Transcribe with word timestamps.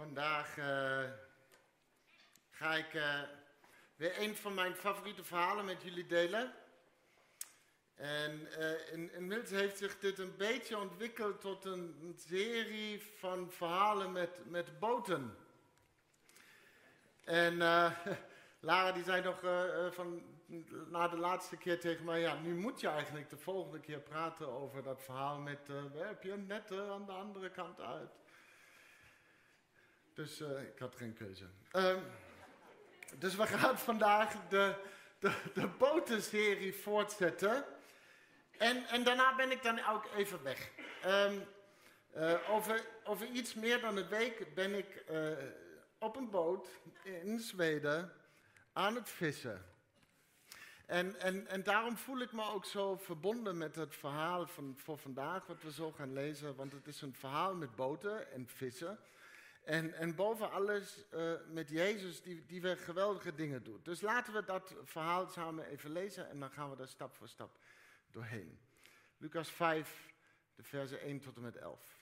Vandaag 0.00 0.56
uh, 0.56 1.02
ga 2.50 2.74
ik 2.74 2.94
uh, 2.94 3.20
weer 3.96 4.20
een 4.20 4.36
van 4.36 4.54
mijn 4.54 4.74
favoriete 4.74 5.24
verhalen 5.24 5.64
met 5.64 5.82
jullie 5.82 6.06
delen. 6.06 6.52
En 7.94 8.48
uh, 8.58 8.92
in, 8.92 9.12
inmiddels 9.12 9.50
heeft 9.50 9.78
zich 9.78 9.98
dit 9.98 10.18
een 10.18 10.36
beetje 10.36 10.78
ontwikkeld 10.78 11.40
tot 11.40 11.64
een 11.64 12.14
serie 12.16 13.02
van 13.18 13.50
verhalen 13.50 14.12
met, 14.12 14.50
met 14.50 14.78
boten. 14.78 15.36
En 17.24 17.56
Lara 18.68 18.92
die 18.92 19.04
zei 19.04 19.22
nog 19.22 19.40
van, 19.94 20.22
na 20.90 21.08
de 21.08 21.16
laatste 21.16 21.56
keer 21.56 21.80
tegen 21.80 22.04
mij, 22.04 22.20
ja, 22.20 22.34
nu 22.34 22.54
moet 22.54 22.80
je 22.80 22.88
eigenlijk 22.88 23.30
de 23.30 23.38
volgende 23.38 23.80
keer 23.80 24.00
praten 24.00 24.48
over 24.48 24.82
dat 24.82 25.02
verhaal 25.02 25.38
met, 25.38 25.68
werp 25.92 26.22
je 26.22 26.36
netten 26.36 26.90
aan 26.90 27.06
de 27.06 27.12
andere 27.12 27.50
kant 27.50 27.80
uit. 27.80 28.19
Dus 30.20 30.40
uh, 30.40 30.62
ik 30.62 30.78
had 30.78 30.96
geen 30.96 31.14
keuze. 31.14 31.44
Um, 31.72 32.02
dus 33.18 33.34
we 33.34 33.46
gaan 33.46 33.78
vandaag 33.78 34.48
de, 34.48 34.74
de, 35.18 35.32
de 35.54 35.66
botenserie 35.66 36.74
voortzetten. 36.74 37.64
En, 38.58 38.86
en 38.86 39.04
daarna 39.04 39.34
ben 39.34 39.50
ik 39.50 39.62
dan 39.62 39.86
ook 39.86 40.08
even 40.16 40.42
weg. 40.42 40.70
Um, 41.06 41.42
uh, 42.16 42.50
over, 43.04 43.26
iets 43.32 43.54
meer 43.54 43.80
dan 43.80 43.96
een 43.96 44.08
week 44.08 44.54
ben 44.54 44.74
ik 44.74 45.04
uh, 45.10 45.30
op 45.98 46.16
een 46.16 46.30
boot 46.30 46.68
in 47.02 47.38
Zweden 47.38 48.12
aan 48.72 48.94
het 48.94 49.08
vissen. 49.08 49.64
En, 50.86 51.20
en, 51.20 51.46
en 51.46 51.62
daarom 51.62 51.96
voel 51.96 52.20
ik 52.20 52.32
me 52.32 52.44
ook 52.44 52.64
zo 52.64 52.96
verbonden 52.96 53.58
met 53.58 53.76
het 53.76 53.96
verhaal 53.96 54.46
van, 54.46 54.74
voor 54.78 54.98
vandaag, 54.98 55.46
wat 55.46 55.62
we 55.62 55.72
zo 55.72 55.92
gaan 55.92 56.12
lezen. 56.12 56.56
Want 56.56 56.72
het 56.72 56.86
is 56.86 57.00
een 57.00 57.14
verhaal 57.14 57.54
met 57.54 57.76
boten 57.76 58.32
en 58.32 58.48
vissen. 58.48 58.98
En, 59.64 59.94
en 59.94 60.14
boven 60.14 60.50
alles 60.50 61.04
uh, 61.14 61.32
met 61.48 61.68
Jezus, 61.68 62.22
die, 62.22 62.46
die 62.46 62.60
weer 62.60 62.76
geweldige 62.76 63.34
dingen 63.34 63.62
doet. 63.62 63.84
Dus 63.84 64.00
laten 64.00 64.32
we 64.32 64.44
dat 64.44 64.74
verhaal 64.84 65.26
samen 65.26 65.66
even 65.66 65.92
lezen 65.92 66.28
en 66.28 66.40
dan 66.40 66.50
gaan 66.50 66.70
we 66.70 66.76
daar 66.76 66.88
stap 66.88 67.14
voor 67.14 67.28
stap 67.28 67.58
doorheen. 68.10 68.58
Lucas 69.16 69.50
5, 69.50 70.12
de 70.54 70.62
versen 70.62 71.00
1 71.00 71.20
tot 71.20 71.36
en 71.36 71.42
met 71.42 71.56
11. 71.56 71.98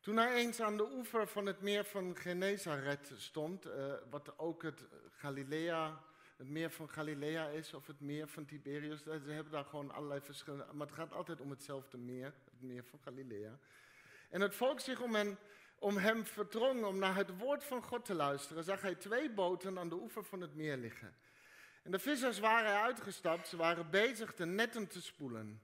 Toen 0.00 0.16
hij 0.16 0.34
eens 0.34 0.60
aan 0.60 0.76
de 0.76 0.92
oever 0.92 1.26
van 1.26 1.46
het 1.46 1.60
meer 1.60 1.84
van 1.84 2.16
Genezaret 2.16 3.12
stond, 3.16 3.66
uh, 3.66 3.94
wat 4.10 4.38
ook 4.38 4.62
het 4.62 4.84
Galilea, 5.10 6.04
het 6.36 6.48
meer 6.48 6.70
van 6.70 6.88
Galilea 6.88 7.48
is, 7.48 7.74
of 7.74 7.86
het 7.86 8.00
meer 8.00 8.28
van 8.28 8.44
Tiberius, 8.44 9.02
ze 9.02 9.10
hebben 9.10 9.52
daar 9.52 9.64
gewoon 9.64 9.90
allerlei 9.90 10.20
verschillende, 10.20 10.72
maar 10.72 10.86
het 10.86 10.96
gaat 10.96 11.12
altijd 11.12 11.40
om 11.40 11.50
hetzelfde 11.50 11.98
meer, 11.98 12.24
het 12.24 12.62
meer 12.62 12.84
van 12.84 12.98
Galilea. 12.98 13.58
En 14.30 14.40
het 14.40 14.54
volk 14.54 14.80
zich 14.80 15.00
om 15.00 15.14
hen 15.14 15.38
om 15.82 15.96
hem 15.96 16.26
verdrong 16.26 16.84
om 16.84 16.98
naar 16.98 17.16
het 17.16 17.38
woord 17.38 17.64
van 17.64 17.82
God 17.82 18.04
te 18.04 18.14
luisteren, 18.14 18.64
zag 18.64 18.80
hij 18.80 18.94
twee 18.94 19.30
boten 19.30 19.78
aan 19.78 19.88
de 19.88 19.94
oever 19.94 20.24
van 20.24 20.40
het 20.40 20.54
meer 20.54 20.76
liggen. 20.76 21.14
En 21.82 21.90
de 21.90 21.98
vissers 21.98 22.38
waren 22.38 22.82
uitgestapt, 22.82 23.48
ze 23.48 23.56
waren 23.56 23.90
bezig 23.90 24.34
de 24.34 24.46
netten 24.46 24.86
te 24.86 25.02
spoelen. 25.02 25.62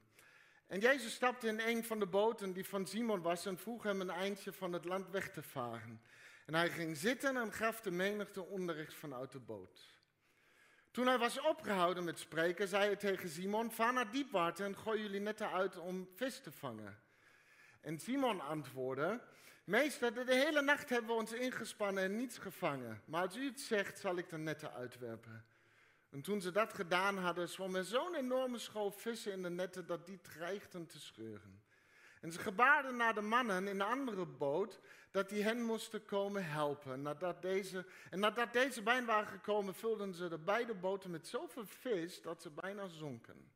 En 0.67 0.81
Jezus 0.81 1.15
stapte 1.15 1.47
in 1.47 1.61
een 1.61 1.85
van 1.85 1.99
de 1.99 2.07
boten 2.07 2.53
die 2.53 2.67
van 2.67 2.87
Simon 2.87 3.23
was 3.23 3.47
en 3.47 3.59
vroeg 3.59 3.83
hem 3.83 4.01
een 4.01 4.11
eindje 4.11 4.53
van 4.53 4.73
het 4.73 4.85
land 4.85 5.11
weg 5.11 5.31
te 5.31 5.43
varen. 5.43 6.01
En 6.47 6.55
hij 6.55 6.71
ging 6.71 6.97
zitten 6.97 7.37
en 7.37 7.53
gaf 7.53 7.81
de 7.81 7.91
menigte 7.91 8.45
onderricht 8.45 8.95
vanuit 8.95 9.33
de 9.33 9.41
boot. 9.41 9.97
Toen 10.91 11.07
hij 11.07 11.19
was 11.19 11.41
opgehouden 11.41 12.05
met 12.05 12.19
spreken, 12.19 12.69
zei 12.69 12.85
hij 12.85 12.97
tegen 12.97 13.29
Simon: 13.29 13.71
Vaar 13.71 13.93
naar 13.93 14.11
diepwater 14.11 14.67
en 14.67 14.77
gooi 14.77 15.03
jullie 15.03 15.21
netten 15.21 15.51
uit 15.51 15.77
om 15.77 16.09
vis 16.15 16.41
te 16.41 16.53
vangen. 16.53 16.99
En 17.81 17.99
Simon 17.99 18.41
antwoordde: 18.41 19.21
Meester, 19.69 20.15
de 20.15 20.35
hele 20.35 20.63
nacht 20.63 20.89
hebben 20.89 21.11
we 21.11 21.21
ons 21.21 21.33
ingespannen 21.33 22.03
en 22.03 22.17
niets 22.17 22.39
gevangen. 22.39 23.03
Maar 23.05 23.27
als 23.27 23.37
u 23.37 23.47
het 23.47 23.61
zegt, 23.61 23.99
zal 23.99 24.17
ik 24.17 24.29
de 24.29 24.39
netten 24.39 24.73
uitwerpen. 24.73 25.45
En 26.11 26.23
toen 26.23 26.41
ze 26.41 26.51
dat 26.51 26.73
gedaan 26.73 27.19
hadden, 27.19 27.49
zwom 27.49 27.75
er 27.75 27.85
zo'n 27.85 28.15
enorme 28.15 28.59
school 28.59 28.91
vissen 28.91 29.33
in 29.33 29.43
de 29.43 29.51
netten 29.51 29.87
dat 29.87 30.07
die 30.07 30.21
dreigden 30.21 30.87
te 30.87 31.01
scheuren. 31.01 31.63
En 32.21 32.33
ze 32.33 32.39
gebaarden 32.39 32.97
naar 32.97 33.15
de 33.15 33.21
mannen 33.21 33.69
in 33.69 33.79
de 33.79 33.85
andere 33.85 34.27
boot 34.27 34.81
dat 35.11 35.29
die 35.29 35.43
hen 35.43 35.63
moesten 35.63 36.05
komen 36.05 36.45
helpen. 36.45 37.03
Nadat 37.03 37.43
deze, 37.43 37.87
en 38.11 38.21
nadat 38.21 38.53
deze 38.53 38.83
bijna 38.83 39.07
waren 39.07 39.29
gekomen, 39.29 39.75
vulden 39.75 40.15
ze 40.15 40.29
de 40.29 40.39
beide 40.39 40.75
boten 40.75 41.11
met 41.11 41.27
zoveel 41.27 41.67
vis 41.67 42.23
dat 42.23 42.43
ze 42.43 42.51
bijna 42.51 42.87
zonken. 42.87 43.51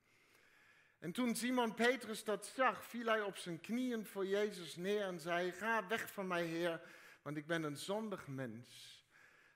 En 1.03 1.13
toen 1.13 1.35
Simon 1.35 1.75
Petrus 1.75 2.25
dat 2.25 2.47
zag, 2.47 2.85
viel 2.85 3.07
hij 3.07 3.23
op 3.23 3.37
zijn 3.37 3.61
knieën 3.61 4.07
voor 4.07 4.27
Jezus 4.27 4.77
neer 4.77 5.03
en 5.03 5.21
zei: 5.21 5.53
Ga 5.53 5.87
weg 5.87 6.13
van 6.13 6.27
mij, 6.27 6.45
Heer, 6.45 6.81
want 7.23 7.37
ik 7.37 7.47
ben 7.47 7.63
een 7.63 7.77
zondig 7.77 8.27
mens. 8.27 9.01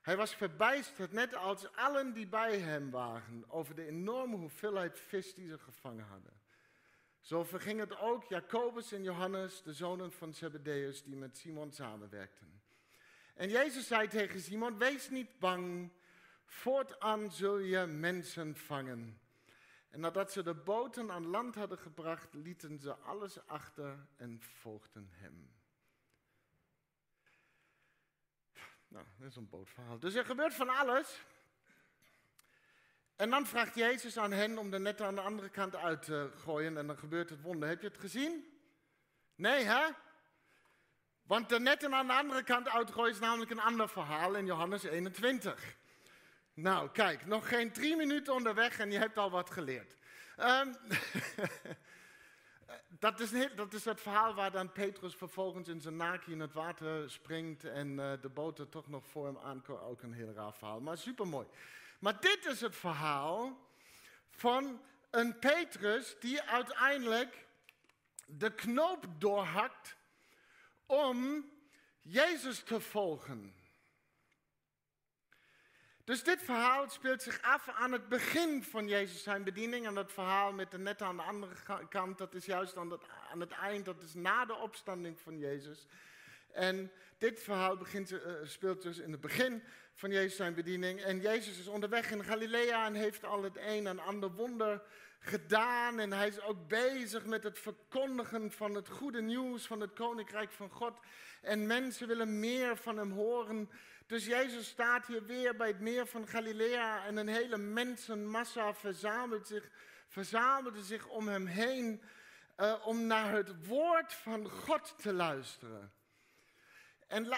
Hij 0.03 0.17
was 0.17 0.35
verbijsterd, 0.35 1.13
net 1.13 1.35
als 1.35 1.73
allen 1.75 2.13
die 2.13 2.27
bij 2.27 2.59
hem 2.59 2.91
waren, 2.91 3.45
over 3.49 3.75
de 3.75 3.87
enorme 3.87 4.37
hoeveelheid 4.37 4.99
vis 4.99 5.35
die 5.35 5.49
ze 5.49 5.59
gevangen 5.59 6.05
hadden. 6.05 6.41
Zo 7.21 7.45
verging 7.45 7.81
het 7.81 7.99
ook 7.99 8.25
Jacobus 8.25 8.93
en 8.93 9.03
Johannes, 9.03 9.63
de 9.63 9.73
zonen 9.73 10.13
van 10.13 10.35
Zebedeus, 10.35 11.03
die 11.03 11.17
met 11.17 11.37
Simon 11.37 11.73
samenwerkten. 11.73 12.63
En 13.35 13.49
Jezus 13.49 13.87
zei 13.87 14.09
tegen 14.09 14.41
Simon: 14.41 14.79
Wees 14.79 15.11
niet 15.11 15.39
bang, 15.39 15.93
voortaan 16.45 17.33
zul 17.33 17.59
je 17.59 17.87
mensen 17.87 18.57
vangen. 18.57 19.21
En 19.91 20.01
nadat 20.01 20.33
ze 20.33 20.43
de 20.43 20.55
boten 20.55 21.11
aan 21.11 21.27
land 21.27 21.55
hadden 21.55 21.79
gebracht, 21.79 22.35
lieten 22.35 22.79
ze 22.79 22.95
alles 22.95 23.47
achter 23.47 24.07
en 24.17 24.41
volgden 24.41 25.09
hem. 25.13 25.55
Nou, 28.89 29.07
dat 29.19 29.29
is 29.29 29.37
een 29.37 29.49
bootverhaal. 29.49 29.99
Dus 29.99 30.15
er 30.15 30.25
gebeurt 30.25 30.55
van 30.55 30.69
alles. 30.69 31.25
En 33.17 33.31
dan 33.31 33.47
vraagt 33.47 33.75
Jezus 33.75 34.19
aan 34.19 34.33
hen 34.33 34.59
om 34.59 34.71
de 34.71 34.79
netten 34.79 35.07
aan 35.07 35.15
de 35.15 35.21
andere 35.21 35.49
kant 35.49 35.77
uit 35.77 36.03
te 36.03 36.31
gooien 36.35 36.77
en 36.77 36.87
dan 36.87 36.99
gebeurt 36.99 37.31
het 37.31 37.41
wonder. 37.41 37.69
Heb 37.69 37.81
je 37.81 37.89
het 37.89 37.99
gezien? 37.99 38.59
Nee, 39.35 39.65
hè? 39.65 39.87
Want 41.23 41.49
de 41.49 41.61
netten 41.61 41.95
aan 41.95 42.07
de 42.07 42.13
andere 42.13 42.43
kant 42.43 42.69
uitgooien 42.69 43.13
is 43.13 43.19
namelijk 43.19 43.51
een 43.51 43.61
ander 43.61 43.89
verhaal 43.89 44.35
in 44.35 44.47
Johannes 44.47 44.83
21. 44.83 45.77
Nou, 46.57 46.91
kijk, 46.91 47.27
nog 47.27 47.49
geen 47.49 47.73
drie 47.73 47.97
minuten 47.97 48.35
onderweg 48.35 48.79
en 48.79 48.91
je 48.91 48.99
hebt 48.99 49.19
al 49.19 49.31
wat 49.31 49.51
geleerd. 49.51 49.97
Um, 50.39 50.75
dat, 53.05 53.21
is, 53.21 53.31
dat, 53.55 53.73
is, 53.73 53.85
het 53.85 54.01
verhaal 54.01 54.35
waar 54.35 54.51
dan 54.51 54.73
Petrus 54.73 55.15
vervolgens 55.15 55.69
in 55.69 55.81
zijn 55.81 55.97
naki 55.97 56.33
in 56.33 56.41
het 56.41 56.53
water 56.53 57.11
springt 57.11 57.65
en 57.65 57.89
uh, 57.89 58.13
de 58.21 58.29
boot 58.29 58.59
er 58.59 58.69
toch 58.69 58.89
nog 58.89 59.07
voor 59.07 59.27
hem 59.27 59.39
aankomt. 59.39 59.81
Ook 59.81 60.03
een 60.03 60.13
heel 60.13 60.33
raar 60.33 60.53
verhaal, 60.53 60.81
maar 60.81 60.99
supermooi. 60.99 61.47
Maar 61.99 62.21
dit 62.21 62.47
is 62.47 62.61
het 62.61 62.77
verhaal 62.77 63.59
van 64.31 64.81
een 65.11 65.39
Petrus 65.39 66.17
die 66.21 66.43
uiteindelijk 66.43 67.47
de 68.27 68.55
knoop 68.55 69.07
doorhakt 69.19 69.97
om 70.87 71.51
Jezus 72.01 72.63
te 72.63 72.81
volgen. 72.81 73.56
Dus 76.07 76.23
dit 76.23 76.43
verhaal 76.43 76.89
speelt 76.89 77.23
zich 77.23 77.43
af 77.43 77.69
aan 77.69 77.93
het 77.93 78.09
begin 78.09 78.63
van 78.63 78.89
Jezus 78.89 79.23
zijn 79.23 79.45
bediening. 79.45 79.87
En 79.87 79.95
dat 79.95 80.13
verhaal 80.13 80.53
met 80.53 80.71
de 80.71 80.79
netten 80.79 81.07
aan 81.07 81.17
de 81.17 81.23
andere 81.23 81.55
kant, 81.89 82.19
dat 82.19 82.35
is 82.35 82.45
juist 82.45 82.77
aan 82.77 82.91
het, 82.91 83.03
aan 83.33 83.41
het 83.41 83.51
eind, 83.51 83.85
dat 83.85 84.03
is 84.03 84.15
na 84.15 84.45
de 84.45 84.55
opstanding 84.55 85.19
van 85.21 85.39
Jezus. 85.39 85.87
En 86.53 86.93
dit 87.19 87.41
verhaal 87.41 87.77
begint, 87.77 88.11
uh, 88.11 88.19
speelt 88.43 88.83
dus 88.83 88.99
in 88.99 89.13
het 89.13 89.21
begin 89.21 89.63
van 89.95 90.11
Jezus 90.11 90.37
zijn 90.37 90.55
bediening. 90.55 91.03
En 91.03 91.21
Jezus 91.21 91.59
is 91.59 91.67
onderweg 91.67 92.11
in 92.11 92.25
Galilea 92.25 92.87
en 92.87 92.95
heeft 92.95 93.25
al 93.25 93.43
het 93.43 93.57
een 93.57 93.87
en 93.87 93.99
ander 93.99 94.31
wonder 94.31 94.83
gedaan. 95.19 95.99
En 95.99 96.13
hij 96.13 96.29
is 96.29 96.41
ook 96.41 96.69
bezig 96.69 97.25
met 97.25 97.43
het 97.43 97.59
verkondigen 97.59 98.51
van 98.53 98.75
het 98.75 98.89
goede 98.89 99.23
nieuws 99.23 99.67
van 99.67 99.81
het 99.81 99.93
koninkrijk 99.93 100.53
van 100.53 100.71
God. 100.71 100.99
En 101.43 101.67
mensen 101.67 102.09
willen 102.09 102.41
meer 102.41 102.77
van 102.77 102.97
hem 102.97 103.11
horen. 103.11 103.71
Dus 104.07 104.27
Jezus 104.27 104.69
staat 104.69 105.07
hier 105.07 105.25
weer 105.25 105.57
bij 105.57 105.69
het 105.69 105.81
meer 105.81 106.07
van 106.07 106.27
Galilea 106.27 107.05
en 107.05 107.17
een 107.17 107.29
hele 107.29 107.57
mensenmassa 107.57 108.75
verzamelt 108.75 109.47
zich, 109.47 109.71
verzamelde 110.09 110.83
zich 110.83 111.07
om 111.07 111.29
hem 111.29 111.47
heen 111.47 112.03
uh, 112.57 112.87
om 112.87 113.07
naar 113.07 113.33
het 113.33 113.67
woord 113.67 114.13
van 114.13 114.51
God 114.51 114.95
te 114.99 115.13
luisteren. 115.13 115.93
En 117.07 117.29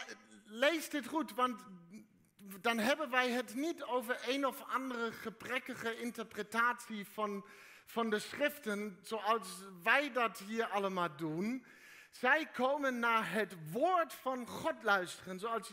lees 0.44 0.88
dit 0.88 1.06
goed, 1.06 1.34
want 1.34 1.64
dan 2.60 2.78
hebben 2.78 3.10
wij 3.10 3.30
het 3.30 3.54
niet 3.54 3.82
over 3.82 4.18
een 4.26 4.46
of 4.46 4.62
andere 4.62 5.12
gebrekkige 5.12 6.00
interpretatie 6.00 7.06
van, 7.06 7.46
van 7.84 8.10
de 8.10 8.18
schriften, 8.18 8.98
zoals 9.02 9.48
wij 9.82 10.12
dat 10.12 10.38
hier 10.38 10.66
allemaal 10.66 11.16
doen. 11.16 11.64
Zij 12.10 12.46
komen 12.46 12.98
naar 12.98 13.32
het 13.32 13.70
woord 13.70 14.12
van 14.12 14.46
God 14.46 14.82
luisteren. 14.82 15.38
Zoals 15.38 15.72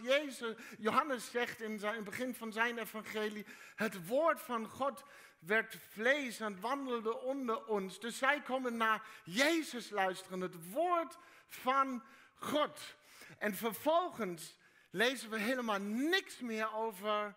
Johannes 0.77 1.31
zegt 1.31 1.61
in, 1.61 1.71
in 1.71 1.85
het 1.85 2.03
begin 2.03 2.35
van 2.35 2.51
zijn 2.51 2.77
evangelie. 2.77 3.45
Het 3.75 4.07
woord 4.07 4.41
van 4.41 4.67
God 4.67 5.03
werd 5.39 5.77
vlees 5.89 6.39
en 6.39 6.59
wandelde 6.59 7.21
onder 7.21 7.65
ons. 7.65 7.99
Dus 7.99 8.17
zij 8.17 8.41
komen 8.41 8.77
naar 8.77 9.07
Jezus 9.23 9.89
luisteren. 9.89 10.41
Het 10.41 10.71
woord 10.71 11.17
van 11.47 12.03
God. 12.35 12.95
En 13.37 13.55
vervolgens 13.55 14.57
lezen 14.89 15.29
we 15.29 15.39
helemaal 15.39 15.79
niks 15.81 16.39
meer 16.39 16.73
over 16.73 17.35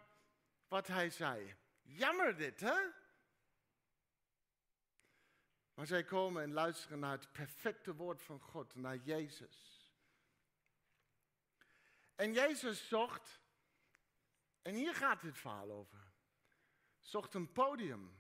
wat 0.68 0.86
hij 0.86 1.10
zei. 1.10 1.54
Jammer 1.82 2.36
dit, 2.36 2.60
hè? 2.60 2.76
Maar 5.78 5.86
zij 5.86 6.04
komen 6.04 6.42
en 6.42 6.52
luisteren 6.52 6.98
naar 6.98 7.18
het 7.18 7.32
perfecte 7.32 7.94
woord 7.94 8.22
van 8.22 8.40
God, 8.40 8.74
naar 8.74 8.96
Jezus. 8.96 9.90
En 12.14 12.32
Jezus 12.32 12.88
zocht, 12.88 13.40
en 14.62 14.74
hier 14.74 14.94
gaat 14.94 15.20
dit 15.20 15.38
verhaal 15.38 15.70
over, 15.70 15.98
zocht 16.98 17.34
een 17.34 17.52
podium. 17.52 18.16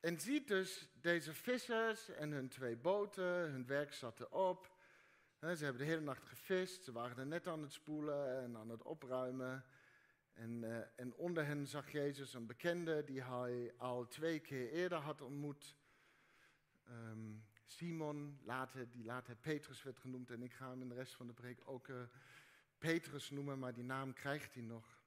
En 0.00 0.20
ziet 0.20 0.48
dus 0.48 0.88
deze 0.92 1.34
vissers 1.34 2.08
en 2.08 2.30
hun 2.30 2.48
twee 2.48 2.76
boten, 2.76 3.50
hun 3.50 3.66
werk 3.66 3.92
zat 3.92 4.20
erop. 4.20 4.76
Ze 5.40 5.46
hebben 5.46 5.78
de 5.78 5.84
hele 5.84 6.00
nacht 6.00 6.28
gevist, 6.28 6.84
ze 6.84 6.92
waren 6.92 7.18
er 7.18 7.26
net 7.26 7.46
aan 7.46 7.62
het 7.62 7.72
spoelen 7.72 8.42
en 8.42 8.56
aan 8.56 8.68
het 8.68 8.82
opruimen. 8.82 9.64
En, 10.38 10.62
uh, 10.62 10.78
en, 10.96 11.14
onder 11.14 11.46
hen 11.46 11.66
zag 11.66 11.90
Jezus 11.92 12.34
een 12.34 12.46
bekende 12.46 13.04
die 13.04 13.22
hij 13.22 13.74
al 13.76 14.06
twee 14.06 14.40
keer 14.40 14.70
eerder 14.70 14.98
had 14.98 15.20
ontmoet. 15.20 15.76
Um, 16.88 17.46
Simon, 17.66 18.38
later, 18.42 18.90
die 18.90 19.04
later 19.04 19.36
Petrus 19.36 19.82
werd 19.82 19.98
genoemd. 19.98 20.30
En 20.30 20.42
ik 20.42 20.52
ga 20.52 20.70
hem 20.70 20.80
in 20.80 20.88
de 20.88 20.94
rest 20.94 21.14
van 21.14 21.26
de 21.26 21.32
preek 21.32 21.60
ook 21.64 21.88
uh, 21.88 22.02
Petrus 22.78 23.30
noemen, 23.30 23.58
maar 23.58 23.74
die 23.74 23.84
naam 23.84 24.12
krijgt 24.12 24.54
hij 24.54 24.62
nog. 24.62 25.02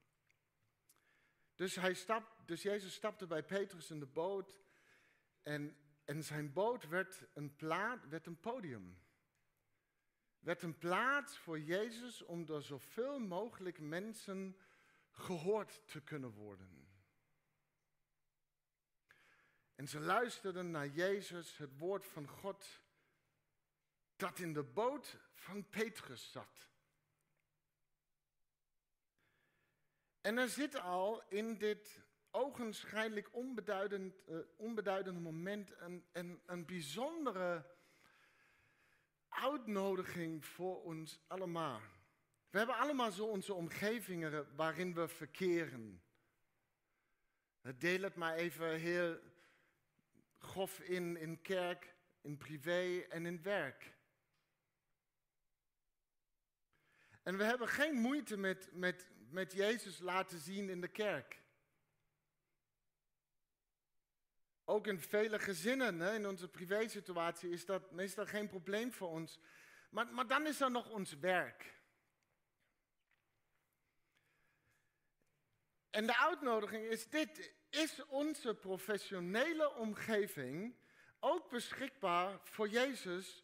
Dus, 1.56 1.75
hij 1.75 1.94
stapt, 1.94 2.48
dus 2.48 2.62
Jezus 2.62 2.94
stapte 2.94 3.27
bij 3.27 3.44
Petrus 3.44 3.92
in 3.92 4.00
de 4.00 4.06
boot. 4.06 4.60
En, 5.42 5.75
en 6.06 6.24
zijn 6.24 6.54
boot 6.54 6.88
werd 6.88 7.27
een, 7.34 7.56
plaat, 7.56 8.07
werd 8.07 8.25
een 8.25 8.39
podium. 8.39 8.98
Werd 10.39 10.62
een 10.62 10.77
plaats 10.77 11.38
voor 11.38 11.60
Jezus 11.60 12.24
om 12.24 12.45
door 12.45 12.62
zoveel 12.62 13.19
mogelijk 13.19 13.80
mensen 13.80 14.56
gehoord 15.22 15.82
te 15.88 16.02
kunnen 16.02 16.32
worden. 16.32 16.90
En 19.76 19.88
ze 19.88 20.00
luisterden 20.00 20.72
naar 20.72 20.88
Jezus, 20.88 21.58
het 21.58 21.78
woord 21.78 22.06
van 22.06 22.28
God, 22.28 22.82
dat 24.16 24.40
in 24.40 24.54
de 24.54 24.64
boot 24.64 25.18
van 25.34 25.70
Petrus 25.70 26.32
zat. 26.32 26.70
En 30.22 30.38
er 30.38 30.50
zit 30.50 30.76
al 30.76 31.24
in 31.30 31.58
dit 31.58 32.04
ogenschijnlijk 32.32 33.30
onbeduidend, 33.32 34.22
uh, 34.28 34.40
onbeduidende 34.56 35.20
moment 35.20 35.72
een, 35.78 36.06
een, 36.12 36.42
een 36.46 36.66
bijzondere 36.66 37.66
uitnodiging 39.28 40.46
voor 40.46 40.84
ons 40.84 41.20
allemaal. 41.28 41.82
We 42.51 42.57
hebben 42.57 42.77
allemaal 42.77 43.12
zo 43.12 43.25
onze 43.25 43.53
omgevingen 43.53 44.56
waarin 44.56 44.94
we 44.94 45.07
verkeren. 45.07 46.03
Deel 47.77 48.01
het 48.01 48.15
maar 48.15 48.36
even 48.36 48.80
heel 48.80 49.19
grof 50.38 50.80
in, 50.80 51.18
in 51.18 51.42
kerk, 51.42 51.95
in 52.21 52.38
privé 52.38 53.06
en 53.09 53.25
in 53.25 53.42
werk. 53.42 53.94
En 57.24 57.38
we 57.38 57.44
hebben 57.44 57.68
geen 57.68 57.95
moeite 57.95 58.38
met, 58.38 58.69
met, 58.71 59.07
met 59.30 59.51
Jezus 59.51 60.00
laten 60.00 60.39
zien 60.39 60.69
in 60.69 60.81
de 60.81 60.88
kerk. 60.88 61.42
Ook 64.65 64.88
in 64.88 65.00
vele 65.00 65.39
gezinnen, 65.39 66.00
hè, 66.00 66.15
in 66.15 66.27
onze 66.27 66.48
privésituatie, 66.48 67.50
is 67.50 67.65
dat 67.65 67.92
meestal 67.92 68.25
geen 68.25 68.48
probleem 68.48 68.94
voor 68.94 69.09
ons. 69.09 69.39
Maar, 69.89 70.07
maar 70.07 70.27
dan 70.27 70.48
is 70.48 70.62
er 70.62 70.71
nog 70.71 70.89
ons 70.89 71.13
werk. 71.13 71.81
En 75.92 76.06
de 76.06 76.18
uitnodiging 76.18 76.86
is 76.86 77.10
dit. 77.10 77.54
Is 77.70 78.06
onze 78.08 78.56
professionele 78.56 79.76
omgeving 79.76 80.76
ook 81.20 81.50
beschikbaar 81.50 82.40
voor 82.44 82.70
Jezus 82.70 83.44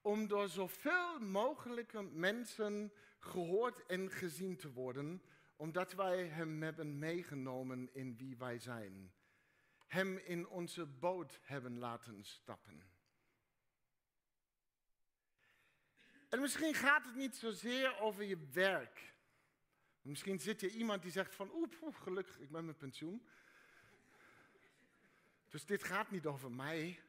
om 0.00 0.26
door 0.28 0.48
zoveel 0.48 1.18
mogelijke 1.18 2.02
mensen 2.02 2.92
gehoord 3.18 3.86
en 3.86 4.10
gezien 4.10 4.56
te 4.56 4.72
worden, 4.72 5.22
omdat 5.56 5.92
wij 5.92 6.26
Hem 6.26 6.62
hebben 6.62 6.98
meegenomen 6.98 7.94
in 7.94 8.16
wie 8.16 8.36
wij 8.36 8.58
zijn? 8.58 9.12
Hem 9.86 10.18
in 10.18 10.48
onze 10.48 10.86
boot 10.86 11.38
hebben 11.42 11.78
laten 11.78 12.24
stappen. 12.24 12.82
En 16.28 16.40
misschien 16.40 16.74
gaat 16.74 17.04
het 17.04 17.14
niet 17.14 17.36
zozeer 17.36 17.98
over 17.98 18.24
je 18.24 18.48
werk. 18.52 19.16
Misschien 20.08 20.40
zit 20.40 20.60
je 20.60 20.70
iemand 20.70 21.02
die 21.02 21.10
zegt 21.10 21.34
van, 21.34 21.50
oep, 21.54 21.94
gelukkig, 22.02 22.38
ik 22.38 22.50
ben 22.50 22.64
met 22.64 22.78
pensioen. 22.78 23.28
Dus 25.48 25.66
dit 25.66 25.84
gaat 25.84 26.10
niet 26.10 26.26
over 26.26 26.50
mij. 26.50 27.00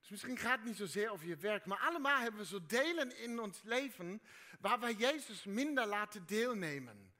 Dus 0.00 0.08
misschien 0.08 0.38
gaat 0.38 0.58
het 0.58 0.66
niet 0.66 0.76
zozeer 0.76 1.10
over 1.10 1.26
je 1.26 1.36
werk, 1.36 1.66
maar 1.66 1.78
allemaal 1.78 2.20
hebben 2.20 2.40
we 2.40 2.46
zo 2.46 2.66
delen 2.66 3.18
in 3.18 3.40
ons 3.40 3.62
leven 3.62 4.22
waar 4.60 4.80
wij 4.80 4.94
Jezus 4.94 5.44
minder 5.44 5.86
laten 5.86 6.26
deelnemen. 6.26 7.14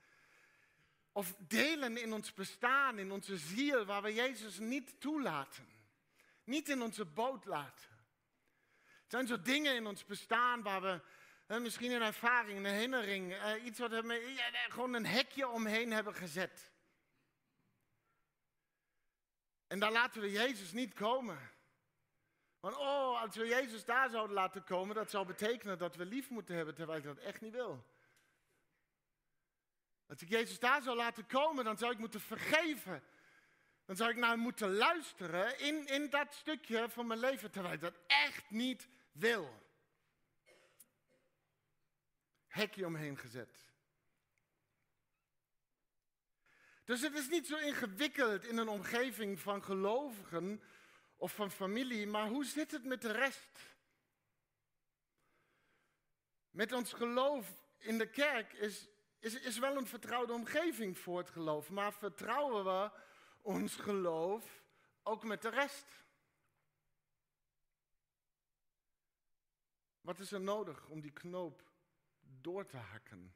Of 1.13 1.35
delen 1.39 1.97
in 1.97 2.13
ons 2.13 2.35
bestaan, 2.35 2.99
in 2.99 3.11
onze 3.11 3.37
ziel, 3.37 3.85
waar 3.85 4.03
we 4.03 4.15
Jezus 4.15 4.59
niet 4.59 5.01
toelaten. 5.01 5.69
Niet 6.45 6.69
in 6.69 6.83
onze 6.83 7.05
boot 7.05 7.45
laten. 7.45 7.89
Het 8.85 9.13
zijn 9.13 9.27
zo 9.27 9.43
dingen 9.43 9.75
in 9.75 9.87
ons 9.87 10.05
bestaan 10.05 10.63
waar 10.63 10.83
we 10.83 11.01
misschien 11.47 11.91
een 11.91 12.03
ervaring, 12.03 12.59
een 12.59 12.65
herinnering, 12.65 13.33
uh, 13.33 13.65
iets 13.65 13.79
wat 13.79 13.91
we 13.91 14.39
gewoon 14.69 14.95
een 14.95 15.07
hekje 15.07 15.49
omheen 15.49 15.93
hebben 15.93 16.15
gezet. 16.15 16.73
En 19.67 19.79
daar 19.79 19.93
laten 19.93 20.21
we 20.21 20.31
Jezus 20.31 20.73
niet 20.73 20.95
komen. 20.95 21.51
Want 22.61 22.77
oh, 22.77 23.23
als 23.23 23.37
we 23.37 23.47
Jezus 23.47 23.85
daar 23.85 24.11
zouden 24.11 24.35
laten 24.35 24.65
komen, 24.65 24.95
dat 24.95 25.11
zou 25.11 25.27
betekenen 25.27 25.79
dat 25.79 25.97
we 25.97 26.05
lief 26.05 26.31
moeten 26.31 26.57
hebben, 26.57 26.75
terwijl 26.75 26.99
ik 26.99 27.05
dat 27.05 27.19
echt 27.19 27.41
niet 27.41 27.53
wil. 27.53 27.85
Als 30.07 30.23
ik 30.23 30.29
Jezus 30.29 30.59
daar 30.59 30.83
zou 30.83 30.97
laten 30.97 31.27
komen, 31.27 31.65
dan 31.65 31.79
zou 31.79 31.93
ik 31.93 31.99
moeten 31.99 32.21
vergeven. 32.21 33.03
Dan 33.85 33.97
zou 33.97 34.11
ik 34.11 34.17
naar 34.17 34.31
hem 34.31 34.39
moeten 34.39 34.75
luisteren 34.75 35.59
in, 35.59 35.87
in 35.87 36.11
dat 36.11 36.35
stukje 36.35 36.89
van 36.89 37.07
mijn 37.07 37.21
leven, 37.21 37.51
terwijl 37.51 37.75
ik 37.75 37.81
dat 37.81 37.99
echt 38.07 38.51
niet 38.51 38.89
wil 39.13 39.64
hekje 42.55 42.87
omheen 42.87 43.19
gezet. 43.19 43.73
Dus 46.85 47.01
het 47.01 47.15
is 47.15 47.29
niet 47.29 47.47
zo 47.47 47.57
ingewikkeld 47.57 48.45
in 48.45 48.57
een 48.57 48.69
omgeving 48.69 49.41
van 49.41 49.65
gelovigen 49.65 50.63
of 51.17 51.35
van 51.35 51.51
familie, 51.51 52.07
maar 52.07 52.29
hoe 52.29 52.45
zit 52.45 52.71
het 52.71 52.85
met 52.85 53.03
de 53.03 53.13
rest? 53.13 53.59
Met 56.51 56.73
ons 56.73 56.93
geloof 56.93 57.53
in 57.79 57.99
de 57.99 58.11
kerk 58.11 58.53
is, 58.53 58.89
is, 59.19 59.35
is 59.35 59.59
wel 59.59 59.77
een 59.77 59.87
vertrouwde 59.87 60.33
omgeving 60.33 60.99
voor 60.99 61.19
het 61.19 61.31
geloof, 61.31 61.71
maar 61.71 61.93
vertrouwen 61.93 62.65
we 62.65 62.91
ons 63.41 63.77
geloof 63.77 64.63
ook 65.03 65.25
met 65.25 65.43
de 65.43 65.49
rest? 65.49 65.87
Wat 70.01 70.19
is 70.19 70.33
er 70.33 70.41
nodig 70.41 70.89
om 70.89 71.01
die 71.01 71.13
knoop 71.13 71.74
door 72.45 72.67
te 72.67 72.77
hakken. 72.77 73.35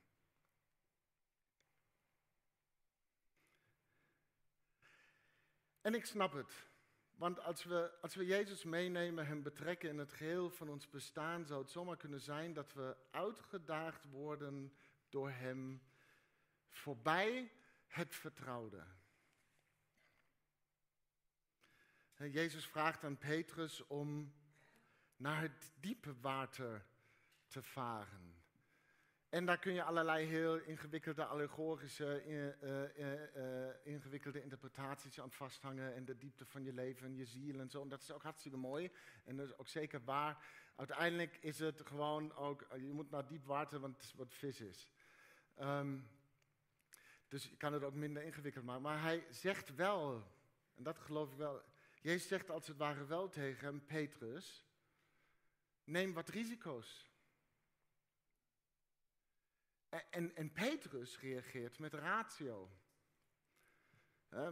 En 5.80 5.94
ik 5.94 6.04
snap 6.04 6.32
het. 6.32 6.66
Want 7.14 7.40
als 7.40 7.64
we, 7.64 7.98
als 8.00 8.14
we 8.14 8.26
Jezus 8.26 8.64
meenemen, 8.64 9.26
hem 9.26 9.42
betrekken 9.42 9.88
in 9.88 9.98
het 9.98 10.12
geheel 10.12 10.50
van 10.50 10.68
ons 10.68 10.90
bestaan, 10.90 11.46
zou 11.46 11.60
het 11.62 11.70
zomaar 11.70 11.96
kunnen 11.96 12.20
zijn 12.20 12.52
dat 12.52 12.72
we 12.72 12.96
uitgedaagd 13.10 14.04
worden 14.04 14.72
door 15.08 15.30
hem 15.30 15.82
voorbij 16.68 17.52
het 17.86 18.14
vertrouwde. 18.14 18.86
Jezus 22.16 22.66
vraagt 22.66 23.04
aan 23.04 23.18
Petrus 23.18 23.86
om 23.86 24.34
naar 25.16 25.40
het 25.40 25.72
diepe 25.80 26.20
water 26.20 26.86
te 27.46 27.62
varen. 27.62 28.37
En 29.28 29.46
daar 29.46 29.58
kun 29.58 29.72
je 29.72 29.82
allerlei 29.82 30.26
heel 30.26 30.56
ingewikkelde 30.56 31.24
allegorische, 31.24 32.22
uh, 32.26 33.92
ingewikkelde 33.92 34.42
interpretaties 34.42 35.20
aan 35.20 35.30
vasthangen. 35.30 35.94
En 35.94 36.04
de 36.04 36.18
diepte 36.18 36.46
van 36.46 36.64
je 36.64 36.72
leven, 36.72 37.16
je 37.16 37.24
ziel 37.24 37.60
en 37.60 37.70
zo. 37.70 37.82
En 37.82 37.88
dat 37.88 38.00
is 38.00 38.10
ook 38.10 38.22
hartstikke 38.22 38.56
mooi. 38.56 38.90
En 39.24 39.36
dat 39.36 39.46
is 39.46 39.58
ook 39.58 39.68
zeker 39.68 40.04
waar. 40.04 40.44
Uiteindelijk 40.76 41.36
is 41.40 41.58
het 41.58 41.82
gewoon 41.86 42.34
ook, 42.34 42.66
je 42.76 42.92
moet 42.92 43.10
naar 43.10 43.26
diep 43.26 43.44
water, 43.44 43.80
want 43.80 43.96
het 43.96 44.04
is 44.04 44.14
wat 44.14 44.34
vis 44.34 44.60
is. 44.60 44.92
Um, 45.60 46.08
dus 47.28 47.44
je 47.44 47.56
kan 47.56 47.72
het 47.72 47.82
ook 47.82 47.94
minder 47.94 48.22
ingewikkeld 48.22 48.64
maken. 48.64 48.82
Maar 48.82 49.02
hij 49.02 49.26
zegt 49.30 49.74
wel, 49.74 50.26
en 50.74 50.82
dat 50.82 50.98
geloof 50.98 51.30
ik 51.30 51.36
wel. 51.36 51.62
Jezus 52.00 52.28
zegt 52.28 52.50
als 52.50 52.66
het 52.66 52.76
ware 52.76 53.06
wel 53.06 53.28
tegen 53.28 53.64
hem, 53.64 53.86
Petrus, 53.86 54.64
neem 55.84 56.12
wat 56.12 56.28
risico's. 56.28 57.07
En, 59.88 60.36
en, 60.36 60.52
Petrus 60.52 61.20
reageert 61.20 61.78
met 61.78 61.94
ratio. 61.94 62.70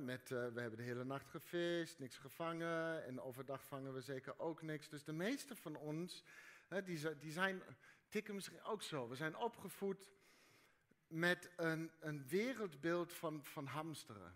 met, 0.01 0.31
uh, 0.31 0.49
we 0.49 0.61
hebben 0.61 0.77
de 0.77 0.83
hele 0.83 1.05
nacht 1.05 1.29
gevist, 1.29 1.99
niks 1.99 2.17
gevangen 2.17 3.05
en 3.05 3.21
overdag 3.21 3.65
vangen 3.65 3.95
we 3.95 4.01
zeker 4.01 4.39
ook 4.39 4.63
niks. 4.63 4.89
Dus 4.89 5.05
de 5.05 5.13
meeste 5.13 5.57
van 5.57 5.77
ons, 5.77 6.25
die, 6.85 7.17
die 7.19 7.33
zijn, 7.33 7.63
tikken 8.09 8.35
misschien 8.35 8.63
ook 8.63 8.83
zo. 8.83 9.09
We 9.09 9.17
zijn 9.17 9.37
opgevoed 9.37 10.11
met 11.07 11.51
een, 11.57 11.91
een 12.01 12.29
wereldbeeld 12.29 13.13
van, 13.13 13.45
van 13.45 13.67
hamsteren. 13.67 14.35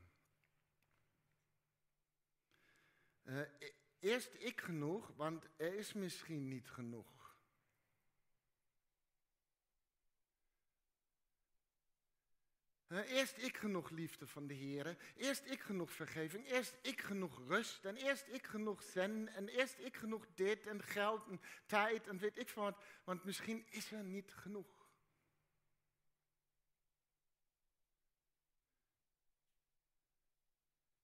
Uh, 3.24 3.40
eerst 3.98 4.34
ik 4.34 4.60
genoeg, 4.60 5.12
want 5.16 5.48
er 5.56 5.74
is 5.74 5.92
misschien 5.92 6.48
niet 6.48 6.70
genoeg. 6.70 7.19
Eerst 12.90 13.38
ik 13.38 13.56
genoeg 13.56 13.90
liefde 13.90 14.26
van 14.26 14.46
de 14.46 14.54
Heer. 14.54 14.96
Eerst 15.16 15.46
ik 15.46 15.60
genoeg 15.60 15.92
vergeving. 15.92 16.46
Eerst 16.46 16.78
ik 16.82 17.00
genoeg 17.00 17.40
rust. 17.46 17.84
En 17.84 17.96
eerst 17.96 18.28
ik 18.28 18.46
genoeg 18.46 18.82
zen. 18.82 19.28
En 19.28 19.48
eerst 19.48 19.78
ik 19.78 19.96
genoeg 19.96 20.26
dit 20.34 20.66
en 20.66 20.82
geld 20.82 21.26
en 21.28 21.40
tijd 21.66 22.06
en 22.06 22.18
weet 22.18 22.38
ik 22.38 22.48
van 22.48 22.62
wat. 22.62 22.82
Want 23.04 23.24
misschien 23.24 23.66
is 23.70 23.92
er 23.92 24.04
niet 24.04 24.32
genoeg. 24.32 24.80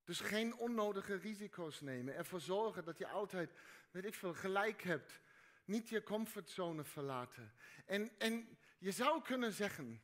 Dus 0.05 0.21
geen 0.21 0.57
onnodige 0.57 1.17
risico's 1.17 1.81
nemen. 1.81 2.15
Ervoor 2.15 2.41
zorgen 2.41 2.85
dat 2.85 2.99
je 2.99 3.09
altijd, 3.09 3.51
weet 3.91 4.05
ik 4.05 4.15
veel, 4.15 4.35
gelijk 4.35 4.83
hebt. 4.83 5.21
Niet 5.65 5.89
je 5.89 6.03
comfortzone 6.03 6.85
verlaten. 6.85 7.53
En, 7.85 8.19
en 8.19 8.59
je 8.79 8.91
zou 8.91 9.23
kunnen 9.23 9.53
zeggen 9.53 10.03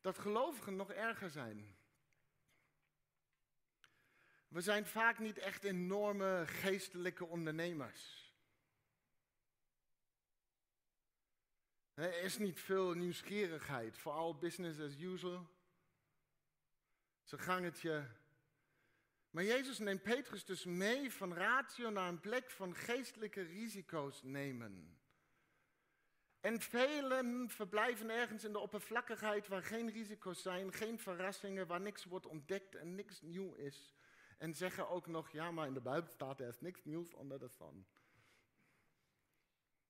dat 0.00 0.18
gelovigen 0.18 0.76
nog 0.76 0.92
erger 0.92 1.30
zijn. 1.30 1.76
We 4.48 4.60
zijn 4.60 4.86
vaak 4.86 5.18
niet 5.18 5.38
echt 5.38 5.64
enorme 5.64 6.44
geestelijke 6.46 7.24
ondernemers. 7.24 8.32
Er 11.94 12.22
is 12.22 12.38
niet 12.38 12.60
veel 12.60 12.92
nieuwsgierigheid, 12.92 13.98
vooral 13.98 14.38
business 14.38 14.80
as 14.80 14.96
usual. 14.96 15.48
Ze 17.22 17.38
gangetje 17.38 18.06
maar 19.30 19.44
Jezus 19.44 19.78
neemt 19.78 20.02
Petrus 20.02 20.44
dus 20.44 20.64
mee 20.64 21.12
van 21.12 21.34
ratio 21.34 21.90
naar 21.90 22.08
een 22.08 22.20
plek 22.20 22.50
van 22.50 22.74
geestelijke 22.74 23.42
risico's 23.42 24.22
nemen. 24.22 24.97
En 26.40 26.60
velen 26.60 27.48
verblijven 27.48 28.10
ergens 28.10 28.44
in 28.44 28.52
de 28.52 28.58
oppervlakkigheid 28.58 29.48
waar 29.48 29.62
geen 29.62 29.90
risico's 29.90 30.42
zijn, 30.42 30.72
geen 30.72 30.98
verrassingen, 30.98 31.66
waar 31.66 31.80
niks 31.80 32.04
wordt 32.04 32.26
ontdekt 32.26 32.74
en 32.74 32.94
niks 32.94 33.20
nieuw 33.20 33.54
is. 33.54 33.94
En 34.38 34.54
zeggen 34.54 34.88
ook 34.88 35.06
nog, 35.06 35.30
ja, 35.30 35.50
maar 35.50 35.66
in 35.66 35.74
de 35.74 35.80
Bijbel 35.80 36.10
staat 36.10 36.40
er 36.40 36.48
is 36.48 36.60
niks 36.60 36.84
nieuws 36.84 37.14
onder 37.14 37.38
de 37.38 37.48
zon. 37.48 37.86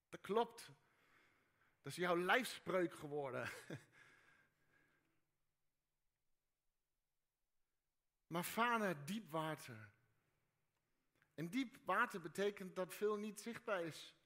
Dat 0.08 0.20
klopt. 0.20 0.70
Dat 1.82 1.92
is 1.92 1.96
jouw 1.96 2.18
lijfspreuk 2.18 2.94
geworden. 2.94 3.50
maar 8.32 8.44
vaar 8.44 8.78
naar 8.78 9.04
diep 9.04 9.30
water. 9.30 9.90
En 11.34 11.48
diep 11.48 11.76
water 11.84 12.20
betekent 12.20 12.76
dat 12.76 12.94
veel 12.94 13.16
niet 13.16 13.40
zichtbaar 13.40 13.84
is. 13.84 14.17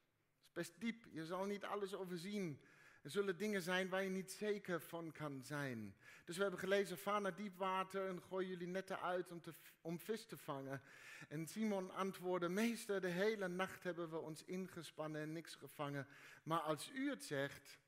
Best 0.52 0.80
diep, 0.80 1.04
je 1.10 1.24
zal 1.24 1.44
niet 1.44 1.64
alles 1.64 1.94
overzien. 1.94 2.60
Er 3.02 3.10
zullen 3.10 3.36
dingen 3.36 3.62
zijn 3.62 3.88
waar 3.88 4.02
je 4.02 4.10
niet 4.10 4.32
zeker 4.32 4.80
van 4.80 5.12
kan 5.12 5.42
zijn. 5.44 5.96
Dus 6.24 6.36
we 6.36 6.42
hebben 6.42 6.60
gelezen, 6.60 6.98
vaar 6.98 7.20
naar 7.20 7.34
diep 7.34 7.56
water 7.56 8.08
en 8.08 8.22
gooi 8.22 8.48
jullie 8.48 8.66
netten 8.66 9.00
uit 9.00 9.30
om, 9.30 9.40
te, 9.40 9.54
om 9.80 9.98
vis 9.98 10.26
te 10.26 10.36
vangen. 10.36 10.82
En 11.28 11.46
Simon 11.46 11.90
antwoordde, 11.90 12.48
meester, 12.48 13.00
de 13.00 13.08
hele 13.08 13.48
nacht 13.48 13.82
hebben 13.82 14.10
we 14.10 14.18
ons 14.18 14.44
ingespannen 14.44 15.20
en 15.20 15.32
niks 15.32 15.54
gevangen. 15.54 16.06
Maar 16.42 16.60
als 16.60 16.90
u 16.90 17.10
het 17.10 17.24
zegt, 17.24 17.78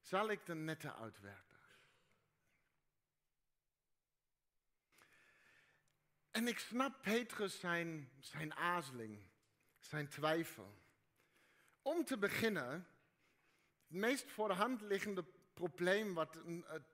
zal 0.00 0.30
ik 0.30 0.46
de 0.46 0.54
netten 0.54 0.96
uitwerpen. 0.96 1.56
En 6.30 6.48
ik 6.48 6.58
snap 6.58 7.02
Petrus 7.02 7.60
zijn, 7.60 8.10
zijn 8.18 8.54
aarzeling, 8.54 9.22
zijn 9.78 10.08
twijfel. 10.08 10.85
Om 11.86 12.04
te 12.04 12.18
beginnen, 12.18 12.70
het 13.86 13.96
meest 13.96 14.30
voor 14.30 14.48
de 14.48 14.54
hand 14.54 14.80
liggende 14.80 15.24
probleem 15.54 16.14
wat, 16.14 16.38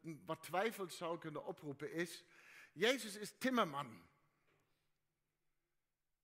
wat 0.02 0.42
twijfel 0.42 0.90
zou 0.90 1.18
kunnen 1.18 1.44
oproepen 1.44 1.92
is, 1.92 2.24
Jezus 2.72 3.16
is 3.16 3.38
timmerman. 3.38 4.08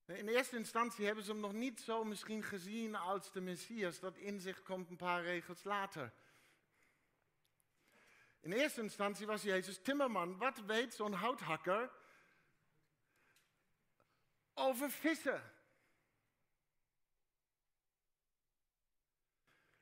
In 0.04 0.28
eerste 0.28 0.56
instantie 0.56 1.06
hebben 1.06 1.25
ze 1.25 1.30
hem 1.30 1.40
nog 1.40 1.52
niet 1.52 1.80
zo 1.80 2.04
misschien 2.04 2.42
gezien 2.42 2.94
als 2.94 3.32
de 3.32 3.40
Messias, 3.40 4.00
dat 4.00 4.16
inzicht 4.16 4.62
komt 4.62 4.90
een 4.90 4.96
paar 4.96 5.22
regels 5.22 5.64
later. 5.64 6.12
In 8.40 8.52
eerste 8.52 8.82
instantie 8.82 9.26
was 9.26 9.42
Jezus 9.42 9.82
timmerman. 9.82 10.38
Wat 10.38 10.58
weet 10.58 10.94
zo'n 10.94 11.12
houthakker 11.12 11.90
over 14.54 14.90
vissen. 14.90 15.56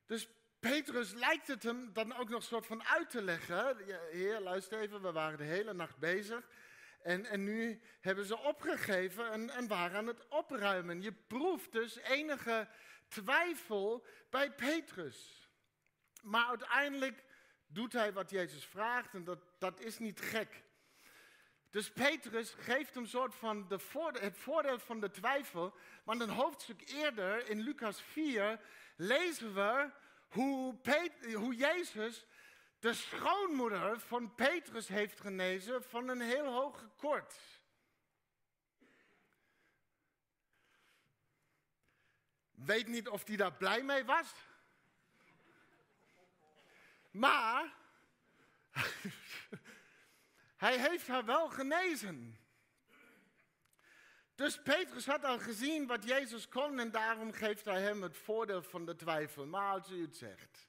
Dus 0.07 0.29
Petrus 0.61 1.13
lijkt 1.13 1.47
het 1.47 1.63
hem 1.63 1.93
dan 1.93 2.17
ook 2.17 2.29
nog 2.29 2.43
soort 2.43 2.67
van 2.67 2.85
uit 2.85 3.11
te 3.11 3.23
leggen. 3.23 3.77
Heer, 4.11 4.41
luister 4.41 4.79
even, 4.79 5.03
we 5.03 5.13
waren 5.13 5.39
de 5.39 5.45
hele 5.45 5.73
nacht 5.73 5.99
bezig. 5.99 6.49
En, 7.03 7.25
en 7.27 7.45
nu 7.45 7.81
hebben 8.01 8.25
ze 8.25 8.39
opgegeven 8.39 9.31
en, 9.31 9.51
en 9.51 9.69
waren 9.69 9.97
aan 9.97 10.07
het 10.07 10.29
opruimen. 10.29 11.03
Je 11.03 11.13
proeft 11.13 11.73
dus 11.73 11.97
enige 11.97 12.69
twijfel 13.09 14.07
bij 14.31 14.53
Petrus. 14.53 15.49
Maar 16.23 16.47
uiteindelijk 16.47 17.25
doet 17.67 17.93
hij 17.93 18.13
wat 18.13 18.31
Jezus 18.31 18.65
vraagt 18.65 19.15
en 19.15 19.25
dat, 19.25 19.39
dat 19.59 19.81
is 19.81 19.99
niet 19.99 20.21
gek. 20.21 20.65
Dus 21.71 21.91
Petrus 21.91 22.55
geeft 22.59 22.95
hem 22.95 23.07
soort 23.07 23.35
van 23.35 23.69
de 23.69 23.79
het 24.21 24.39
voordeel 24.39 24.79
van 24.79 25.01
de 25.01 25.11
twijfel. 25.11 25.75
Want 26.05 26.21
een 26.21 26.29
hoofdstuk 26.29 26.91
eerder, 26.91 27.49
in 27.49 27.61
Lucas 27.61 28.03
4, 28.03 28.61
lezen 28.97 29.55
we 29.55 29.91
hoe, 30.29 30.77
hoe 31.35 31.55
Jezus 31.55 32.27
de 32.79 32.95
schoonmoeder 32.95 34.01
van 34.01 34.35
Petrus 34.35 34.89
heeft 34.89 35.21
genezen 35.21 35.83
van 35.83 36.09
een 36.09 36.21
heel 36.21 36.53
hoge 36.53 36.89
kort. 36.97 37.35
Weet 42.51 42.87
niet 42.87 43.09
of 43.09 43.27
hij 43.27 43.37
daar 43.37 43.53
blij 43.53 43.83
mee 43.83 44.05
was. 44.05 44.35
Maar 47.11 47.75
hij 50.57 50.79
heeft 50.79 51.07
haar 51.07 51.25
wel 51.25 51.49
genezen. 51.49 52.46
Dus 54.37 54.63
Petrus 54.63 55.07
had 55.07 55.25
al 55.25 55.39
gezien 55.39 55.87
wat 55.87 56.05
Jezus 56.05 56.49
kon 56.49 56.79
en 56.79 56.91
daarom 56.91 57.33
geeft 57.33 57.65
hij 57.65 57.83
hem 57.83 58.03
het 58.03 58.17
voordeel 58.17 58.63
van 58.63 58.87
de 58.87 58.97
twijfel. 58.97 59.47
Maar 59.47 59.73
als 59.73 59.91
u 59.91 60.03
het 60.03 60.17
zegt. 60.17 60.69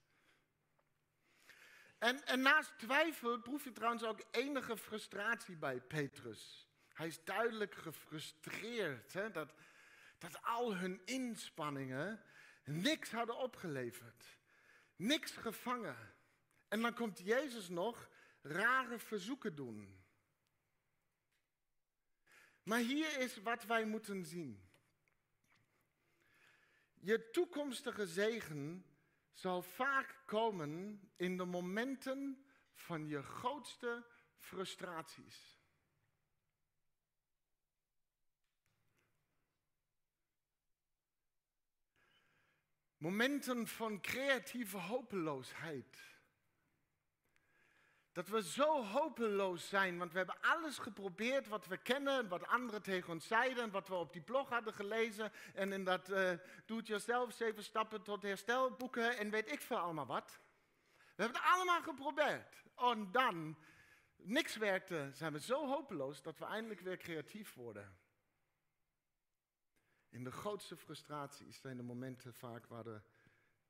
En, 1.98 2.26
en 2.26 2.42
naast 2.42 2.74
twijfel 2.78 3.40
proef 3.40 3.64
je 3.64 3.72
trouwens 3.72 4.04
ook 4.04 4.24
enige 4.32 4.78
frustratie 4.78 5.56
bij 5.56 5.80
Petrus. 5.80 6.68
Hij 6.94 7.08
is 7.08 7.24
duidelijk 7.24 7.76
gefrustreerd 7.76 9.14
hè, 9.14 9.32
dat, 9.32 9.54
dat 10.18 10.42
al 10.44 10.76
hun 10.76 11.02
inspanningen 11.06 12.22
niks 12.64 13.12
hadden 13.12 13.38
opgeleverd. 13.38 14.26
Niks 14.96 15.32
gevangen. 15.32 16.14
En 16.68 16.82
dan 16.82 16.94
komt 16.94 17.20
Jezus 17.20 17.70
nog 17.70 18.10
rare 18.42 19.00
verzoeken 19.00 19.56
doen. 19.56 19.97
Maar 22.68 22.80
hier 22.80 23.20
is 23.20 23.38
wat 23.38 23.64
wij 23.64 23.86
moeten 23.86 24.26
zien. 24.26 24.70
Je 26.94 27.30
toekomstige 27.30 28.08
zegen 28.08 28.86
zal 29.32 29.62
vaak 29.62 30.22
komen 30.26 31.02
in 31.16 31.38
de 31.38 31.46
momenten 31.46 32.46
van 32.74 33.08
je 33.08 33.22
grootste 33.24 34.06
frustraties. 34.38 35.60
Momenten 42.98 43.68
van 43.68 44.02
creatieve 44.02 44.78
hopeloosheid. 44.78 46.17
Dat 48.18 48.28
we 48.28 48.44
zo 48.44 48.84
hopeloos 48.84 49.70
zijn, 49.70 49.98
want 49.98 50.12
we 50.12 50.18
hebben 50.18 50.42
alles 50.42 50.78
geprobeerd 50.78 51.48
wat 51.48 51.68
we 51.68 51.78
kennen, 51.78 52.28
wat 52.28 52.48
anderen 52.48 52.82
tegen 52.82 53.14
ons 53.14 53.28
zeiden, 53.28 53.72
wat 53.72 53.88
we 53.88 53.96
op 53.96 54.14
die 54.14 54.22
blog 54.22 54.50
hadden 54.50 54.74
gelezen 54.74 55.32
en 55.54 55.72
in 55.72 55.84
dat 55.84 56.10
uh, 56.10 56.32
do-it-yourself, 56.66 57.34
zeven 57.34 57.64
stappen 57.64 58.02
tot 58.02 58.22
herstelboeken 58.22 59.18
en 59.18 59.30
weet 59.30 59.52
ik 59.52 59.62
veel 59.62 59.78
allemaal 59.78 60.06
wat. 60.06 60.40
We 61.16 61.24
hebben 61.24 61.42
het 61.42 61.52
allemaal 61.54 61.82
geprobeerd. 61.82 62.64
En 62.76 63.12
dan, 63.12 63.58
niks 64.16 64.56
werkte, 64.56 65.10
zijn 65.14 65.34
we 65.34 65.40
zo 65.40 65.68
hopeloos 65.68 66.22
dat 66.22 66.38
we 66.38 66.46
eindelijk 66.46 66.82
weer 66.82 66.98
creatief 66.98 67.54
worden. 67.54 67.98
In 70.10 70.24
de 70.24 70.32
grootste 70.32 70.78
frustraties 70.78 71.60
zijn 71.60 71.78
de 71.78 71.84
momenten 71.84 72.34
vaak 72.34 72.68
waar 72.68 72.84
de 72.84 73.02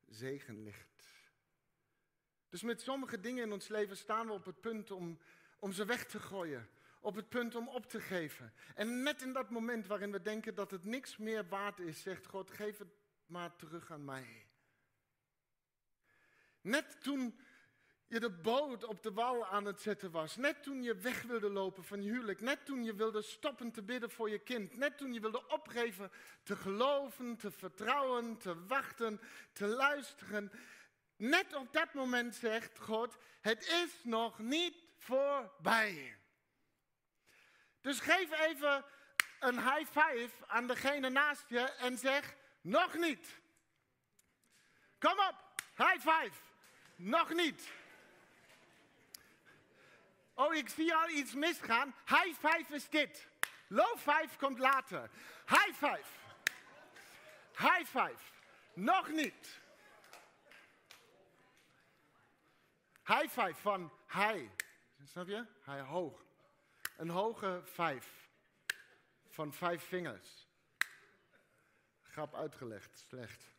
zegen 0.05 0.63
ligt. 0.63 1.16
Dus 2.49 2.61
met 2.61 2.81
sommige 2.81 3.19
dingen 3.19 3.43
in 3.43 3.51
ons 3.51 3.67
leven 3.67 3.97
staan 3.97 4.27
we 4.27 4.33
op 4.33 4.45
het 4.45 4.61
punt 4.61 4.91
om, 4.91 5.19
om 5.59 5.71
ze 5.71 5.85
weg 5.85 6.05
te 6.05 6.19
gooien. 6.19 6.69
Op 6.99 7.15
het 7.15 7.29
punt 7.29 7.55
om 7.55 7.67
op 7.67 7.89
te 7.89 8.01
geven. 8.01 8.53
En 8.75 9.03
net 9.03 9.21
in 9.21 9.33
dat 9.33 9.49
moment 9.49 9.87
waarin 9.87 10.11
we 10.11 10.21
denken 10.21 10.55
dat 10.55 10.71
het 10.71 10.85
niks 10.85 11.17
meer 11.17 11.47
waard 11.47 11.79
is, 11.79 12.01
zegt 12.01 12.25
God, 12.25 12.51
geef 12.51 12.77
het 12.77 12.87
maar 13.25 13.55
terug 13.55 13.91
aan 13.91 14.05
mij. 14.05 14.45
Net 16.61 17.01
toen 17.01 17.39
je 18.07 18.19
de 18.19 18.29
boot 18.29 18.83
op 18.83 19.03
de 19.03 19.11
wal 19.13 19.45
aan 19.45 19.65
het 19.65 19.81
zetten 19.81 20.11
was. 20.11 20.35
Net 20.35 20.63
toen 20.63 20.83
je 20.83 20.95
weg 20.95 21.21
wilde 21.21 21.49
lopen 21.49 21.83
van 21.83 22.03
je 22.03 22.09
huwelijk. 22.09 22.41
Net 22.41 22.65
toen 22.65 22.83
je 22.83 22.95
wilde 22.95 23.21
stoppen 23.21 23.71
te 23.71 23.83
bidden 23.83 24.09
voor 24.09 24.29
je 24.29 24.39
kind. 24.39 24.77
Net 24.77 24.97
toen 24.97 25.13
je 25.13 25.19
wilde 25.19 25.47
opgeven 25.47 26.11
te 26.43 26.55
geloven, 26.55 27.37
te 27.37 27.51
vertrouwen, 27.51 28.37
te 28.37 28.65
wachten, 28.65 29.19
te 29.51 29.65
luisteren. 29.65 30.51
Net 31.17 31.55
op 31.55 31.73
dat 31.73 31.93
moment 31.93 32.35
zegt 32.35 32.79
God, 32.79 33.17
het 33.41 33.67
is 33.67 33.91
nog 34.03 34.39
niet 34.39 34.75
voorbij. 34.97 36.17
Dus 37.81 37.99
geef 37.99 38.39
even 38.39 38.85
een 39.39 39.59
high 39.59 39.99
five 39.99 40.29
aan 40.47 40.67
degene 40.67 41.09
naast 41.09 41.43
je 41.47 41.59
en 41.59 41.97
zeg, 41.97 42.35
nog 42.61 42.93
niet. 42.93 43.27
Kom 44.99 45.19
op, 45.19 45.35
high 45.75 46.09
five. 46.09 46.41
Nog 46.95 47.33
niet. 47.33 47.71
Oh, 50.33 50.55
ik 50.55 50.69
zie 50.69 50.95
al 50.95 51.09
iets 51.09 51.33
misgaan. 51.33 51.95
High 52.05 52.47
five 52.47 52.75
is 52.75 52.89
dit. 52.89 53.27
Low 53.67 53.97
five 53.97 54.37
komt 54.37 54.59
later. 54.59 55.09
High 55.47 55.73
five. 55.73 56.05
High 57.57 57.85
five. 57.85 58.17
Nog 58.73 59.09
niet. 59.09 59.59
High 63.07 63.27
five 63.29 63.53
van 63.53 63.91
high. 64.07 64.49
Snap 65.03 65.27
je? 65.27 65.45
High 65.65 65.87
hoog. 65.87 66.25
Een 66.97 67.09
hoge 67.09 67.61
vijf. 67.63 68.29
Van 69.27 69.53
vijf 69.53 69.83
vingers. 69.83 70.47
Grap 72.01 72.35
uitgelegd. 72.35 72.97
Slecht. 72.97 73.55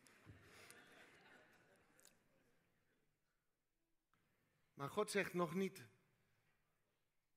Maar 4.73 4.89
God 4.89 5.11
zegt 5.11 5.33
nog 5.33 5.53
niet. 5.53 5.85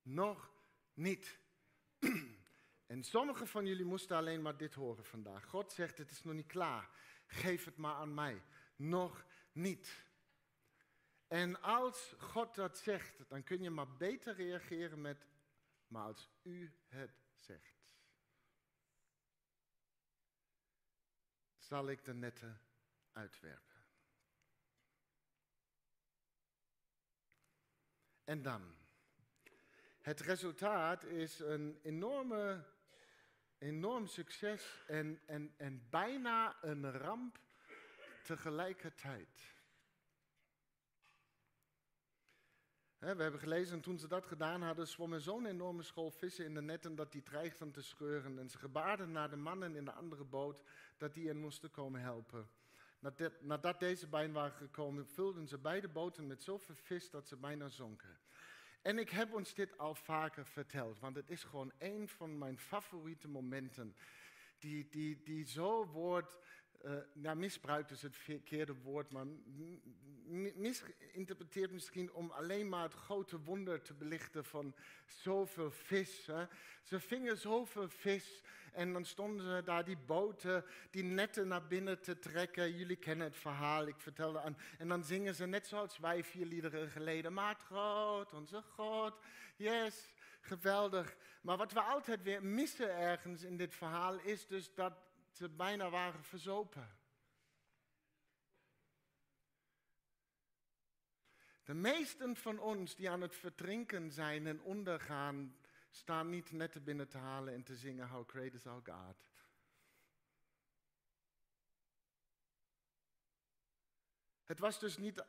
Nog 0.02 0.50
niet. 0.94 1.38
En 2.86 3.04
sommigen 3.04 3.46
van 3.46 3.66
jullie 3.66 3.84
moesten 3.84 4.16
alleen 4.16 4.42
maar 4.42 4.56
dit 4.56 4.74
horen 4.74 5.04
vandaag. 5.04 5.44
God 5.44 5.72
zegt: 5.72 5.98
Het 5.98 6.10
is 6.10 6.22
nog 6.22 6.34
niet 6.34 6.46
klaar. 6.46 6.88
Geef 7.26 7.64
het 7.64 7.76
maar 7.76 7.94
aan 7.94 8.14
mij. 8.14 8.42
Nog 8.76 9.24
niet. 9.52 10.01
En 11.32 11.60
als 11.60 12.14
God 12.18 12.54
dat 12.54 12.78
zegt, 12.78 13.28
dan 13.28 13.42
kun 13.42 13.62
je 13.62 13.70
maar 13.70 13.96
beter 13.96 14.34
reageren 14.34 15.00
met, 15.00 15.26
maar 15.86 16.04
als 16.04 16.30
u 16.42 16.72
het 16.86 17.22
zegt, 17.34 17.84
zal 21.58 21.88
ik 21.88 22.04
de 22.04 22.14
netten 22.14 22.60
uitwerpen. 23.12 23.84
En 28.24 28.42
dan, 28.42 28.74
het 30.00 30.20
resultaat 30.20 31.04
is 31.04 31.38
een 31.38 31.80
enorme, 31.82 32.64
enorm 33.58 34.06
succes 34.06 34.82
en, 34.86 35.22
en, 35.26 35.54
en 35.56 35.88
bijna 35.90 36.64
een 36.64 36.92
ramp 36.92 37.38
tegelijkertijd. 38.22 39.51
We 43.02 43.22
hebben 43.22 43.40
gelezen, 43.40 43.74
en 43.74 43.80
toen 43.80 43.98
ze 43.98 44.08
dat 44.08 44.26
gedaan 44.26 44.62
hadden, 44.62 44.88
zwommen 44.88 45.20
zo'n 45.20 45.46
enorme 45.46 45.82
school 45.82 46.10
vissen 46.10 46.44
in 46.44 46.54
de 46.54 46.62
netten 46.62 46.94
dat 46.94 47.12
die 47.12 47.22
dreigden 47.22 47.70
te 47.70 47.82
scheuren. 47.82 48.38
En 48.38 48.50
ze 48.50 48.58
gebaarden 48.58 49.12
naar 49.12 49.30
de 49.30 49.36
mannen 49.36 49.76
in 49.76 49.84
de 49.84 49.92
andere 49.92 50.24
boot 50.24 50.62
dat 50.96 51.14
die 51.14 51.26
hen 51.26 51.36
moesten 51.36 51.70
komen 51.70 52.00
helpen. 52.00 52.48
Nadat, 53.40 53.80
deze 53.80 54.06
bij 54.06 54.30
waren 54.30 54.52
gekomen, 54.52 55.06
vulden 55.06 55.48
ze 55.48 55.58
beide 55.58 55.88
boten 55.88 56.26
met 56.26 56.42
zoveel 56.42 56.74
vis 56.74 57.10
dat 57.10 57.28
ze 57.28 57.36
bijna 57.36 57.68
zonken. 57.68 58.18
En 58.82 58.98
ik 58.98 59.10
heb 59.10 59.32
ons 59.34 59.54
dit 59.54 59.78
al 59.78 59.94
vaker 59.94 60.46
verteld, 60.46 60.98
want 60.98 61.16
het 61.16 61.30
is 61.30 61.44
gewoon 61.44 61.72
een 61.78 62.08
van 62.08 62.38
mijn 62.38 62.58
favoriete 62.58 63.28
momenten. 63.28 63.96
Die, 64.58 64.88
die, 64.90 65.22
die 65.22 65.46
zo 65.46 65.86
wordt 65.86 66.38
uh, 66.84 66.92
nou, 67.12 67.36
misbruikt 67.36 67.90
is 67.90 68.02
het 68.02 68.16
verkeerde 68.16 68.74
woord, 68.74 69.10
maar 69.10 69.26
misinterpreteert 70.54 71.70
misschien 71.70 72.12
om 72.12 72.30
alleen 72.30 72.68
maar 72.68 72.82
het 72.82 72.94
grote 72.94 73.40
wonder 73.40 73.82
te 73.82 73.94
belichten 73.94 74.44
van 74.44 74.74
zoveel 75.06 75.70
vis. 75.70 76.28
Ze 76.82 77.00
vingen 77.00 77.36
zoveel 77.36 77.88
vis 77.88 78.42
en 78.72 78.92
dan 78.92 79.04
stonden 79.04 79.46
ze 79.46 79.62
daar 79.64 79.84
die 79.84 79.96
boten, 79.96 80.64
die 80.90 81.02
netten 81.02 81.48
naar 81.48 81.66
binnen 81.66 82.00
te 82.00 82.18
trekken. 82.18 82.76
Jullie 82.76 82.96
kennen 82.96 83.26
het 83.26 83.36
verhaal, 83.36 83.86
ik 83.86 84.00
vertelde 84.00 84.40
aan. 84.40 84.56
En 84.78 84.88
dan 84.88 85.04
zingen 85.04 85.34
ze 85.34 85.46
net 85.46 85.66
zoals 85.66 85.98
wij 85.98 86.24
vier 86.24 86.46
liederen 86.46 86.90
geleden. 86.90 87.32
Maakt 87.32 87.62
groot, 87.62 88.32
onze 88.32 88.62
God, 88.62 89.14
yes, 89.56 90.08
geweldig. 90.40 91.16
Maar 91.40 91.56
wat 91.56 91.72
we 91.72 91.80
altijd 91.80 92.22
weer 92.22 92.44
missen 92.44 92.96
ergens 92.96 93.42
in 93.42 93.56
dit 93.56 93.74
verhaal 93.74 94.18
is 94.18 94.46
dus 94.46 94.74
dat 94.74 94.92
ze 95.32 95.48
bijna 95.48 95.90
waren 95.90 96.24
verzopen. 96.24 97.00
De 101.64 101.74
meesten 101.74 102.36
van 102.36 102.58
ons 102.58 102.94
die 102.94 103.10
aan 103.10 103.20
het 103.20 103.36
verdrinken 103.36 104.10
zijn 104.10 104.46
en 104.46 104.60
ondergaan, 104.60 105.56
staan 105.90 106.30
niet 106.30 106.52
net 106.52 106.84
binnen 106.84 107.08
te 107.08 107.18
halen 107.18 107.54
en 107.54 107.62
te 107.62 107.76
zingen 107.76 108.08
How 108.08 108.28
Great 108.28 108.54
is 108.54 108.66
Our 108.66 108.82
God. 108.84 109.30
Het 114.44 114.58
was 114.58 114.78
dus 114.78 114.96
niet 114.96 115.24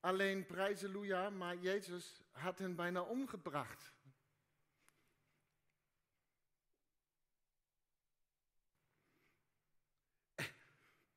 alleen 0.00 0.46
prijzeluja, 0.46 1.30
maar 1.30 1.56
Jezus 1.56 2.20
had 2.30 2.58
hen 2.58 2.74
bijna 2.74 3.02
omgebracht. 3.02 3.95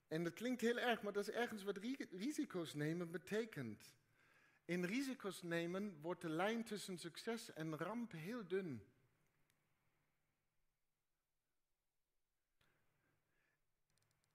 En 0.10 0.24
dat 0.24 0.34
klinkt 0.34 0.62
heel 0.62 0.78
erg, 0.78 1.02
maar 1.02 1.14
dat 1.14 1.28
is 1.28 1.34
ergens 1.34 1.64
wat 1.64 1.78
risico's 2.12 2.74
nemen 2.74 3.12
betekent. 3.12 3.96
In 4.66 4.84
risico's 4.84 5.42
nemen 5.42 6.02
wordt 6.02 6.22
de 6.22 6.30
lijn 6.30 6.64
tussen 6.64 6.98
succes 6.98 7.54
en 7.54 7.78
ramp 7.78 8.12
heel 8.12 8.48
dun. 8.48 8.84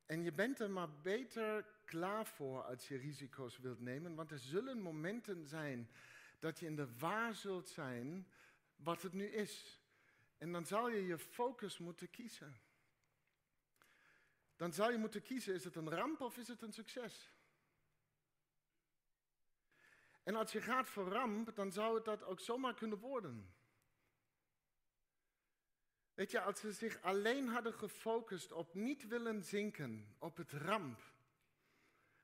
En 0.07 0.23
je 0.23 0.33
bent 0.33 0.61
er 0.61 0.71
maar 0.71 1.01
beter 1.01 1.67
klaar 1.85 2.27
voor 2.27 2.63
als 2.63 2.89
je 2.89 2.97
risico's 2.97 3.59
wilt 3.59 3.81
nemen, 3.81 4.15
want 4.15 4.31
er 4.31 4.39
zullen 4.39 4.81
momenten 4.81 5.47
zijn 5.47 5.91
dat 6.39 6.59
je 6.59 6.67
in 6.67 6.77
de 6.77 6.97
waar 6.99 7.35
zult 7.35 7.69
zijn 7.69 8.27
wat 8.77 9.03
het 9.03 9.13
nu 9.13 9.27
is. 9.27 9.83
En 10.39 10.53
dan 10.53 10.67
zal 10.67 10.89
je 10.89 11.07
je 11.07 11.19
focus 11.19 11.79
moeten 11.79 12.11
kiezen 12.11 12.64
dan 14.65 14.73
zou 14.73 14.93
je 14.93 14.99
moeten 14.99 15.23
kiezen, 15.23 15.55
is 15.55 15.65
het 15.65 15.77
een 15.77 15.91
ramp 15.91 16.21
of 16.21 16.37
is 16.37 16.49
het 16.49 16.63
een 16.63 16.73
succes? 16.73 17.31
En 20.23 20.35
als 20.35 20.53
je 20.53 20.61
gaat 20.61 20.89
voor 20.89 21.09
ramp, 21.09 21.55
dan 21.55 21.73
zou 21.73 21.95
het 21.95 22.05
dat 22.05 22.23
ook 22.23 22.41
zomaar 22.41 22.75
kunnen 22.75 22.99
worden. 22.99 23.55
Weet 26.15 26.31
je, 26.31 26.41
als 26.41 26.61
ze 26.61 26.73
zich 26.73 27.03
alleen 27.03 27.49
hadden 27.49 27.75
gefocust 27.75 28.53
op 28.53 28.75
niet 28.75 29.07
willen 29.07 29.43
zinken, 29.43 30.15
op 30.19 30.37
het 30.37 30.53
ramp, 30.53 31.01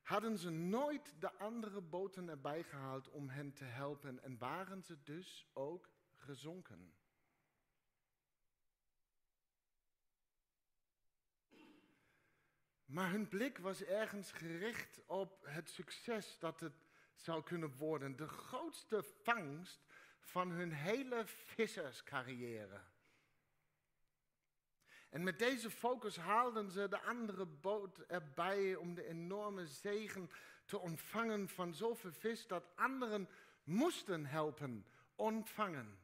hadden 0.02 0.38
ze 0.38 0.50
nooit 0.50 1.14
de 1.18 1.32
andere 1.32 1.80
boten 1.80 2.28
erbij 2.28 2.62
gehaald 2.62 3.08
om 3.08 3.28
hen 3.28 3.52
te 3.52 3.64
helpen 3.64 4.22
en 4.22 4.38
waren 4.38 4.82
ze 4.82 5.02
dus 5.02 5.46
ook 5.52 5.88
gezonken. 6.14 6.99
Maar 12.90 13.10
hun 13.10 13.28
blik 13.28 13.58
was 13.58 13.82
ergens 13.82 14.32
gericht 14.32 15.00
op 15.06 15.46
het 15.46 15.70
succes 15.70 16.38
dat 16.38 16.60
het 16.60 16.86
zou 17.14 17.42
kunnen 17.42 17.76
worden. 17.76 18.16
De 18.16 18.28
grootste 18.28 19.02
vangst 19.22 19.84
van 20.20 20.50
hun 20.50 20.72
hele 20.72 21.22
visserscarrière. 21.26 22.80
En 25.10 25.22
met 25.22 25.38
deze 25.38 25.70
focus 25.70 26.16
haalden 26.16 26.70
ze 26.70 26.88
de 26.88 27.00
andere 27.00 27.46
boot 27.46 27.98
erbij 27.98 28.74
om 28.74 28.94
de 28.94 29.06
enorme 29.06 29.66
zegen 29.66 30.30
te 30.64 30.78
ontvangen 30.78 31.48
van 31.48 31.74
zoveel 31.74 32.12
vis 32.12 32.46
dat 32.46 32.64
anderen 32.74 33.28
moesten 33.64 34.26
helpen 34.26 34.86
ontvangen. 35.14 35.98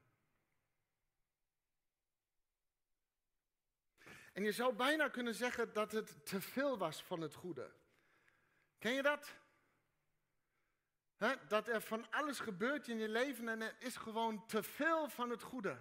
En 4.37 4.43
je 4.43 4.53
zou 4.53 4.75
bijna 4.75 5.09
kunnen 5.09 5.35
zeggen 5.35 5.73
dat 5.73 5.93
het 5.93 6.27
te 6.27 6.41
veel 6.41 6.79
was 6.79 7.03
van 7.03 7.21
het 7.21 7.35
goede. 7.35 7.71
Ken 8.79 8.93
je 8.93 9.03
dat? 9.03 9.35
dat 11.49 11.69
er 11.69 11.81
van 11.83 12.11
alles 12.11 12.39
gebeurt 12.39 12.89
in 12.89 12.99
je 12.99 13.09
leven 13.09 13.49
en 13.49 13.63
er 13.63 13.77
is 13.79 13.97
gewoon 13.97 14.47
te 14.47 14.63
veel 14.63 15.09
van 15.09 15.31
het 15.31 15.43
goede. 15.43 15.79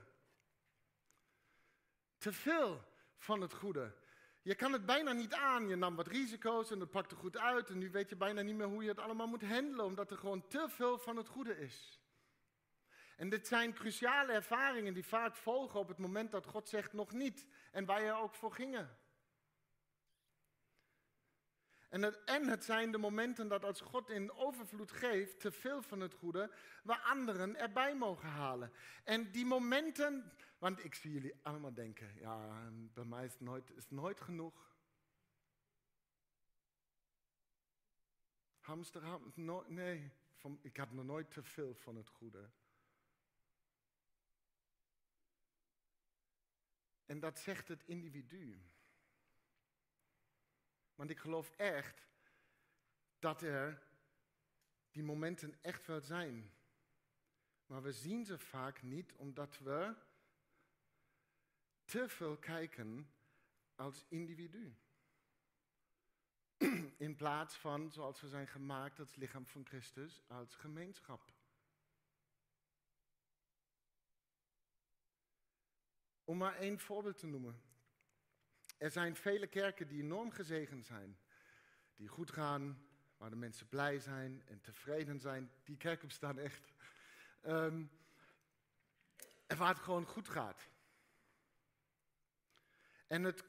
Te 2.17 2.33
veel 2.33 2.83
van 3.15 3.41
het 3.41 3.53
goede. 3.53 3.95
Je 4.41 4.55
kan 4.55 4.73
het 4.73 4.85
bijna 4.85 5.11
niet 5.11 5.33
aan. 5.33 5.67
Je 5.67 5.75
nam 5.75 5.95
wat 5.95 6.07
risico's 6.07 6.71
en 6.71 6.79
dat 6.79 6.91
pakte 6.91 7.15
goed 7.15 7.37
uit. 7.37 7.69
En 7.69 7.77
nu 7.77 7.91
weet 7.91 8.09
je 8.09 8.15
bijna 8.15 8.41
niet 8.41 8.55
meer 8.55 8.67
hoe 8.67 8.83
je 8.83 8.89
het 8.89 8.99
allemaal 8.99 9.27
moet 9.27 9.43
handelen, 9.43 9.85
omdat 9.85 10.11
er 10.11 10.17
gewoon 10.17 10.47
te 10.47 10.69
veel 10.69 10.97
van 10.97 11.17
het 11.17 11.27
goede 11.27 11.59
is. 11.59 11.99
En 13.15 13.29
dit 13.29 13.47
zijn 13.47 13.73
cruciale 13.73 14.31
ervaringen 14.31 14.93
die 14.93 15.05
vaak 15.05 15.35
volgen 15.35 15.79
op 15.79 15.87
het 15.87 15.97
moment 15.97 16.31
dat 16.31 16.45
God 16.45 16.69
zegt 16.69 16.93
nog 16.93 17.11
niet. 17.11 17.45
En 17.71 17.85
waar 17.85 18.03
je 18.03 18.11
ook 18.11 18.35
voor 18.35 18.53
gingen. 18.53 18.97
En 21.89 22.01
het, 22.01 22.23
en 22.23 22.47
het 22.47 22.63
zijn 22.63 22.91
de 22.91 22.97
momenten 22.97 23.47
dat 23.47 23.65
als 23.65 23.81
God 23.81 24.09
in 24.09 24.31
overvloed 24.31 24.91
geeft, 24.91 25.39
te 25.39 25.51
veel 25.51 25.81
van 25.81 25.99
het 25.99 26.13
goede, 26.13 26.51
waar 26.83 26.99
anderen 26.99 27.55
erbij 27.55 27.95
mogen 27.95 28.29
halen. 28.29 28.71
En 29.03 29.31
die 29.31 29.45
momenten, 29.45 30.31
want 30.57 30.83
ik 30.83 30.95
zie 30.95 31.11
jullie 31.11 31.39
allemaal 31.41 31.73
denken, 31.73 32.15
ja, 32.15 32.69
bij 32.71 33.05
mij 33.05 33.25
is 33.25 33.39
nooit, 33.39 33.89
nooit 33.89 34.21
genoeg. 34.21 34.73
Hamsterham, 38.59 39.31
no, 39.35 39.65
nee, 39.67 40.11
ik 40.61 40.77
had 40.77 40.91
nog 40.91 41.05
nooit 41.05 41.31
te 41.31 41.43
veel 41.43 41.73
van 41.73 41.95
het 41.95 42.09
goede. 42.09 42.49
En 47.05 47.19
dat 47.19 47.39
zegt 47.39 47.67
het 47.67 47.83
individu. 47.83 48.61
Want 50.95 51.09
ik 51.09 51.19
geloof 51.19 51.51
echt 51.55 52.07
dat 53.19 53.41
er 53.41 53.83
die 54.91 55.03
momenten 55.03 55.57
echt 55.61 55.85
wel 55.85 56.01
zijn. 56.01 56.53
Maar 57.65 57.81
we 57.81 57.91
zien 57.91 58.25
ze 58.25 58.37
vaak 58.37 58.81
niet 58.81 59.13
omdat 59.13 59.59
we 59.59 59.95
te 61.85 62.09
veel 62.09 62.37
kijken 62.37 63.13
als 63.75 64.05
individu. 64.07 64.75
In 66.97 67.15
plaats 67.15 67.55
van, 67.55 67.91
zoals 67.91 68.21
we 68.21 68.27
zijn 68.27 68.47
gemaakt 68.47 68.99
als 68.99 69.15
lichaam 69.15 69.45
van 69.45 69.65
Christus, 69.65 70.21
als 70.27 70.55
gemeenschap. 70.55 71.34
Om 76.25 76.37
maar 76.37 76.55
één 76.55 76.79
voorbeeld 76.79 77.17
te 77.17 77.27
noemen. 77.27 77.61
Er 78.77 78.91
zijn 78.91 79.15
vele 79.15 79.47
kerken 79.47 79.87
die 79.87 80.01
enorm 80.01 80.31
gezegend 80.31 80.85
zijn, 80.85 81.17
die 81.95 82.07
goed 82.07 82.31
gaan, 82.31 82.87
waar 83.17 83.29
de 83.29 83.35
mensen 83.35 83.67
blij 83.67 83.99
zijn 83.99 84.43
en 84.45 84.61
tevreden 84.61 85.19
zijn. 85.19 85.51
Die 85.63 85.77
kerken 85.77 86.07
bestaan 86.07 86.39
echt. 86.39 86.73
Um, 87.45 87.91
en 89.47 89.57
waar 89.57 89.73
het 89.73 89.83
gewoon 89.83 90.05
goed 90.05 90.29
gaat. 90.29 90.69
En 93.07 93.23
het 93.23 93.45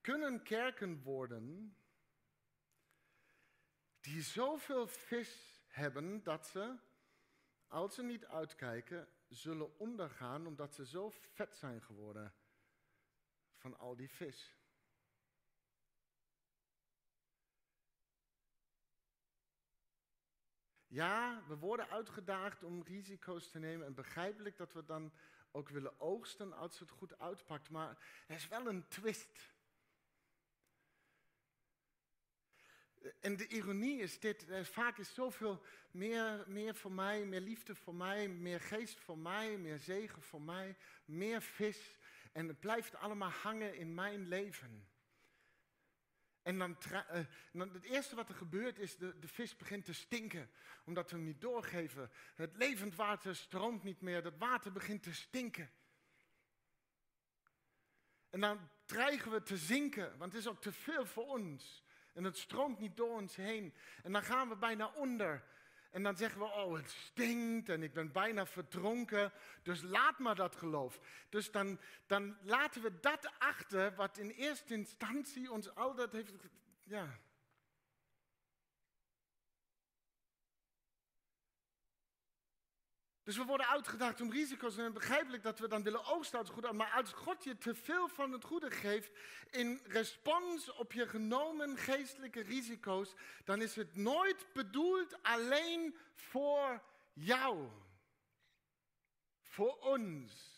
kunnen 0.00 0.42
kerken 0.42 1.02
worden 1.02 1.76
die 4.00 4.22
zoveel 4.22 4.86
vis 4.86 5.62
hebben 5.66 6.22
dat 6.22 6.46
ze, 6.46 6.76
als 7.68 7.94
ze 7.94 8.02
niet 8.02 8.26
uitkijken, 8.26 9.08
zullen 9.28 9.78
ondergaan 9.78 10.46
omdat 10.46 10.74
ze 10.74 10.86
zo 10.86 11.10
vet 11.10 11.56
zijn 11.56 11.82
geworden 11.82 12.34
van 13.54 13.78
al 13.78 13.96
die 13.96 14.10
vis. 14.10 14.56
Ja, 20.86 21.42
we 21.48 21.56
worden 21.56 21.88
uitgedaagd 21.88 22.62
om 22.62 22.82
risico's 22.82 23.50
te 23.50 23.58
nemen 23.58 23.86
en 23.86 23.94
begrijpelijk 23.94 24.56
dat 24.56 24.72
we 24.72 24.84
dan 24.84 25.12
ook 25.50 25.68
willen 25.68 26.00
oogsten 26.00 26.52
als 26.52 26.78
het 26.78 26.90
goed 26.90 27.18
uitpakt, 27.18 27.70
maar 27.70 27.98
er 28.26 28.34
is 28.34 28.48
wel 28.48 28.66
een 28.66 28.88
twist. 28.88 29.55
En 33.20 33.36
de 33.36 33.46
ironie 33.46 34.00
is 34.00 34.20
dit, 34.20 34.48
er 34.48 34.66
vaak 34.66 34.98
is 34.98 35.14
zoveel 35.14 35.62
meer, 35.90 36.44
meer 36.46 36.74
voor 36.74 36.92
mij, 36.92 37.24
meer 37.24 37.40
liefde 37.40 37.74
voor 37.74 37.94
mij, 37.94 38.28
meer 38.28 38.60
geest 38.60 39.00
voor 39.00 39.18
mij, 39.18 39.58
meer 39.58 39.78
zegen 39.78 40.22
voor 40.22 40.42
mij, 40.42 40.76
meer 41.04 41.42
vis. 41.42 41.98
En 42.32 42.48
het 42.48 42.60
blijft 42.60 42.94
allemaal 42.94 43.30
hangen 43.30 43.74
in 43.74 43.94
mijn 43.94 44.28
leven. 44.28 44.88
En 46.42 46.58
dan, 46.58 46.76
uh, 46.92 47.00
dan, 47.52 47.72
het 47.72 47.84
eerste 47.84 48.14
wat 48.14 48.28
er 48.28 48.34
gebeurt 48.34 48.78
is, 48.78 48.96
de, 48.96 49.18
de 49.18 49.28
vis 49.28 49.56
begint 49.56 49.84
te 49.84 49.94
stinken, 49.94 50.50
omdat 50.84 51.10
we 51.10 51.16
hem 51.16 51.24
niet 51.24 51.40
doorgeven. 51.40 52.10
Het 52.34 52.56
levend 52.56 52.94
water 52.94 53.36
stroomt 53.36 53.82
niet 53.82 54.00
meer, 54.00 54.22
dat 54.22 54.38
water 54.38 54.72
begint 54.72 55.02
te 55.02 55.14
stinken. 55.14 55.70
En 58.30 58.40
dan 58.40 58.68
dreigen 58.84 59.30
we 59.30 59.42
te 59.42 59.56
zinken, 59.56 60.18
want 60.18 60.32
het 60.32 60.40
is 60.40 60.48
ook 60.48 60.60
te 60.60 60.72
veel 60.72 61.06
voor 61.06 61.26
ons. 61.26 61.84
En 62.16 62.24
het 62.24 62.38
stroomt 62.38 62.78
niet 62.78 62.96
door 62.96 63.12
ons 63.12 63.36
heen. 63.36 63.74
En 64.02 64.12
dan 64.12 64.22
gaan 64.22 64.48
we 64.48 64.56
bijna 64.56 64.90
onder. 64.94 65.44
En 65.90 66.02
dan 66.02 66.16
zeggen 66.16 66.40
we, 66.40 66.44
oh 66.44 66.74
het 66.74 66.90
stinkt 66.90 67.68
en 67.68 67.82
ik 67.82 67.92
ben 67.92 68.12
bijna 68.12 68.46
verdronken, 68.46 69.32
dus 69.62 69.82
laat 69.82 70.18
maar 70.18 70.34
dat 70.34 70.56
geloof. 70.56 71.00
Dus 71.28 71.50
dan, 71.50 71.80
dan 72.06 72.36
laten 72.42 72.82
we 72.82 73.00
dat 73.00 73.32
achter 73.38 73.94
wat 73.94 74.18
in 74.18 74.30
eerste 74.30 74.74
instantie 74.74 75.52
ons 75.52 75.74
altijd 75.74 76.12
heeft, 76.12 76.32
ja, 76.84 77.18
Dus 83.26 83.36
we 83.36 83.44
worden 83.44 83.68
uitgedaagd 83.68 84.20
om 84.20 84.30
risico's 84.30 84.76
en 84.76 84.92
begrijpelijk 84.92 85.42
dat 85.42 85.58
we 85.58 85.68
dan 85.68 85.82
willen 85.82 86.04
oogsten 86.04 86.38
uit 86.38 86.46
het 86.46 86.56
goede. 86.56 86.72
Maar 86.72 86.90
als 86.90 87.12
God 87.12 87.44
je 87.44 87.58
te 87.58 87.74
veel 87.74 88.08
van 88.08 88.32
het 88.32 88.44
goede 88.44 88.70
geeft 88.70 89.10
in 89.50 89.80
respons 89.84 90.72
op 90.72 90.92
je 90.92 91.08
genomen 91.08 91.76
geestelijke 91.76 92.40
risico's, 92.40 93.14
dan 93.44 93.62
is 93.62 93.76
het 93.76 93.96
nooit 93.96 94.46
bedoeld 94.52 95.22
alleen 95.22 95.96
voor 96.14 96.82
jou. 97.12 97.68
Voor 99.40 99.78
ons. 99.78 100.54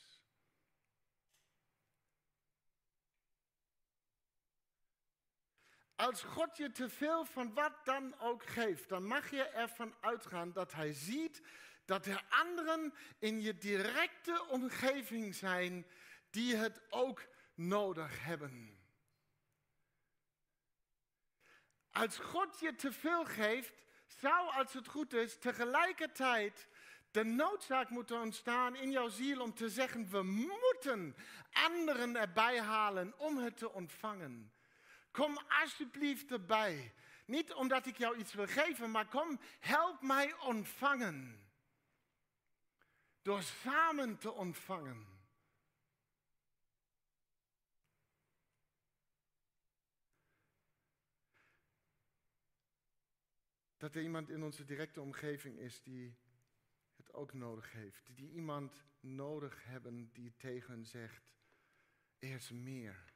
Als 5.94 6.22
God 6.22 6.57
je 6.57 6.72
te 6.72 6.88
veel 6.88 7.24
van 7.24 7.54
wat 7.54 7.85
dan 7.85 8.18
ook 8.18 8.44
geeft, 8.46 8.88
dan 8.88 9.04
mag 9.04 9.31
je 9.31 9.42
ervan 9.42 9.94
uitgaan 10.00 10.52
dat 10.52 10.72
Hij 10.72 10.92
ziet 10.92 11.42
dat 11.88 12.07
er 12.07 12.24
anderen 12.29 12.94
in 13.18 13.40
je 13.40 13.59
directe 13.59 14.46
omgeving 14.48 15.35
zijn 15.35 15.87
die 16.31 16.57
het 16.57 16.81
ook 16.90 17.27
nodig 17.55 18.24
hebben. 18.24 18.79
Als 21.90 22.18
God 22.18 22.61
je 22.61 22.74
te 22.74 22.92
veel 22.92 23.24
geeft, 23.24 23.72
zou, 24.07 24.53
als 24.55 24.72
het 24.72 24.88
goed 24.88 25.12
is, 25.12 25.38
tegelijkertijd 25.38 26.68
de 27.11 27.24
noodzaak 27.24 27.88
moeten 27.88 28.20
ontstaan 28.20 28.77
in 28.77 28.90
jouw 28.90 29.09
ziel 29.09 29.40
om 29.40 29.55
te 29.55 29.68
zeggen: 29.68 30.11
we 30.11 30.22
moeten 30.22 31.16
anderen 31.53 32.16
erbij 32.16 32.61
halen 32.61 33.14
om 33.18 33.38
het 33.38 33.57
te 33.57 33.72
ontvangen. 33.72 34.53
Kom 35.11 35.38
alsjeblieft 35.61 36.31
erbij. 36.31 36.92
Niet 37.24 37.53
omdat 37.53 37.87
ik 37.87 37.98
jou 37.98 38.16
iets 38.16 38.35
wil 38.35 38.46
geven, 38.46 38.90
maar 38.90 39.07
kom, 39.07 39.40
help 39.61 40.03
mij 40.03 40.35
ontvangen 40.38 41.46
door 43.22 43.42
samen 43.42 44.18
te 44.18 44.33
ontvangen. 44.33 45.07
Dat 53.76 53.94
er 53.94 54.02
iemand 54.02 54.31
in 54.31 54.42
onze 54.42 54.64
directe 54.64 55.00
omgeving 55.00 55.59
is 55.59 55.83
die 55.83 56.16
het 56.96 57.12
ook 57.12 57.33
nodig 57.33 57.72
heeft. 57.72 58.16
Die 58.16 58.31
iemand 58.31 58.85
nodig 59.00 59.64
hebben 59.64 60.12
die 60.12 60.37
tegen 60.37 60.85
zegt, 60.85 61.35
er 62.18 62.35
is 62.35 62.50
meer. 62.50 63.12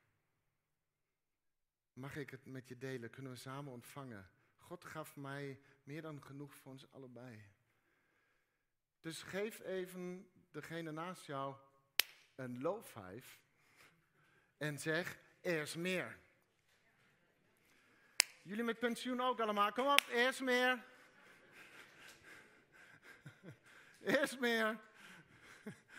Mag 1.93 2.17
ik 2.17 2.31
het 2.31 2.45
met 2.45 2.69
je 2.69 2.79
delen? 2.79 3.11
Kunnen 3.11 3.33
we 3.33 3.39
samen 3.39 3.73
ontvangen? 3.73 4.31
God 4.57 4.85
gaf 4.85 5.17
mij 5.17 5.61
meer 5.83 6.03
dan 6.03 6.23
genoeg 6.23 6.55
voor 6.55 6.73
ons 6.73 6.93
allebei. 6.93 7.52
Dus 9.03 9.23
geef 9.23 9.61
even 9.61 10.31
degene 10.51 10.93
naast 10.93 11.27
jou 11.27 11.55
een 12.35 12.61
low 12.61 12.85
five 12.85 13.37
en 14.57 14.79
zeg, 14.79 15.19
er 15.41 15.61
is 15.61 15.75
meer. 15.75 16.19
Jullie 18.43 18.65
met 18.65 18.79
pensioen 18.79 19.21
ook 19.21 19.41
allemaal, 19.41 19.73
kom 19.73 19.87
op, 19.87 20.03
er 20.11 20.29
is 20.29 20.41
meer. 20.41 20.83
Er 24.01 24.23
is 24.23 24.39
meer. 24.39 24.79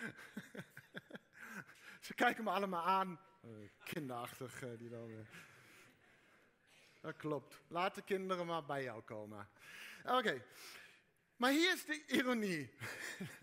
Ze 2.05 2.13
kijken 2.13 2.43
me 2.43 2.49
allemaal 2.49 2.85
aan. 2.85 3.19
Uh, 3.45 3.69
kinderachtig, 3.83 4.61
uh, 4.61 4.77
die 4.77 4.89
dan. 4.89 5.09
Uh. 5.09 5.19
Dat 7.01 7.17
klopt. 7.17 7.61
Laat 7.67 7.95
de 7.95 8.01
kinderen 8.01 8.45
maar 8.45 8.65
bij 8.65 8.83
jou 8.83 9.01
komen. 9.01 9.49
Oké. 10.05 10.43
Maar 11.43 11.51
hier 11.51 11.73
is 11.73 11.85
de 11.85 12.05
ironie. 12.07 12.69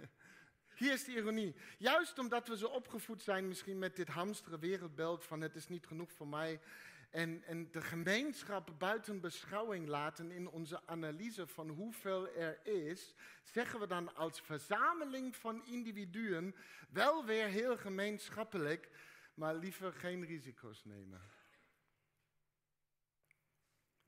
Hier 0.80 0.92
is 0.92 1.04
de 1.04 1.12
ironie. 1.12 1.54
Juist 1.78 2.18
omdat 2.18 2.48
we 2.48 2.56
zo 2.56 2.66
opgevoed 2.66 3.22
zijn, 3.22 3.48
misschien 3.48 3.78
met 3.78 3.96
dit 3.96 4.08
hamsteren 4.08 4.60
wereldbeeld 4.60 5.24
van 5.24 5.40
het 5.40 5.54
is 5.56 5.68
niet 5.68 5.86
genoeg 5.86 6.12
voor 6.12 6.28
mij. 6.28 6.60
En, 7.10 7.42
en 7.46 7.70
de 7.70 7.80
gemeenschap 7.80 8.74
buiten 8.78 9.20
beschouwing 9.20 9.88
laten 9.88 10.30
in 10.30 10.48
onze 10.48 10.86
analyse 10.86 11.46
van 11.46 11.68
hoeveel 11.68 12.28
er 12.28 12.66
is, 12.66 13.14
zeggen 13.42 13.80
we 13.80 13.86
dan 13.86 14.14
als 14.14 14.40
verzameling 14.40 15.36
van 15.36 15.64
individuen 15.64 16.54
wel 16.90 17.24
weer 17.24 17.46
heel 17.46 17.76
gemeenschappelijk, 17.76 18.88
maar 19.34 19.54
liever 19.54 19.92
geen 19.92 20.24
risico's 20.24 20.84
nemen. 20.84 21.39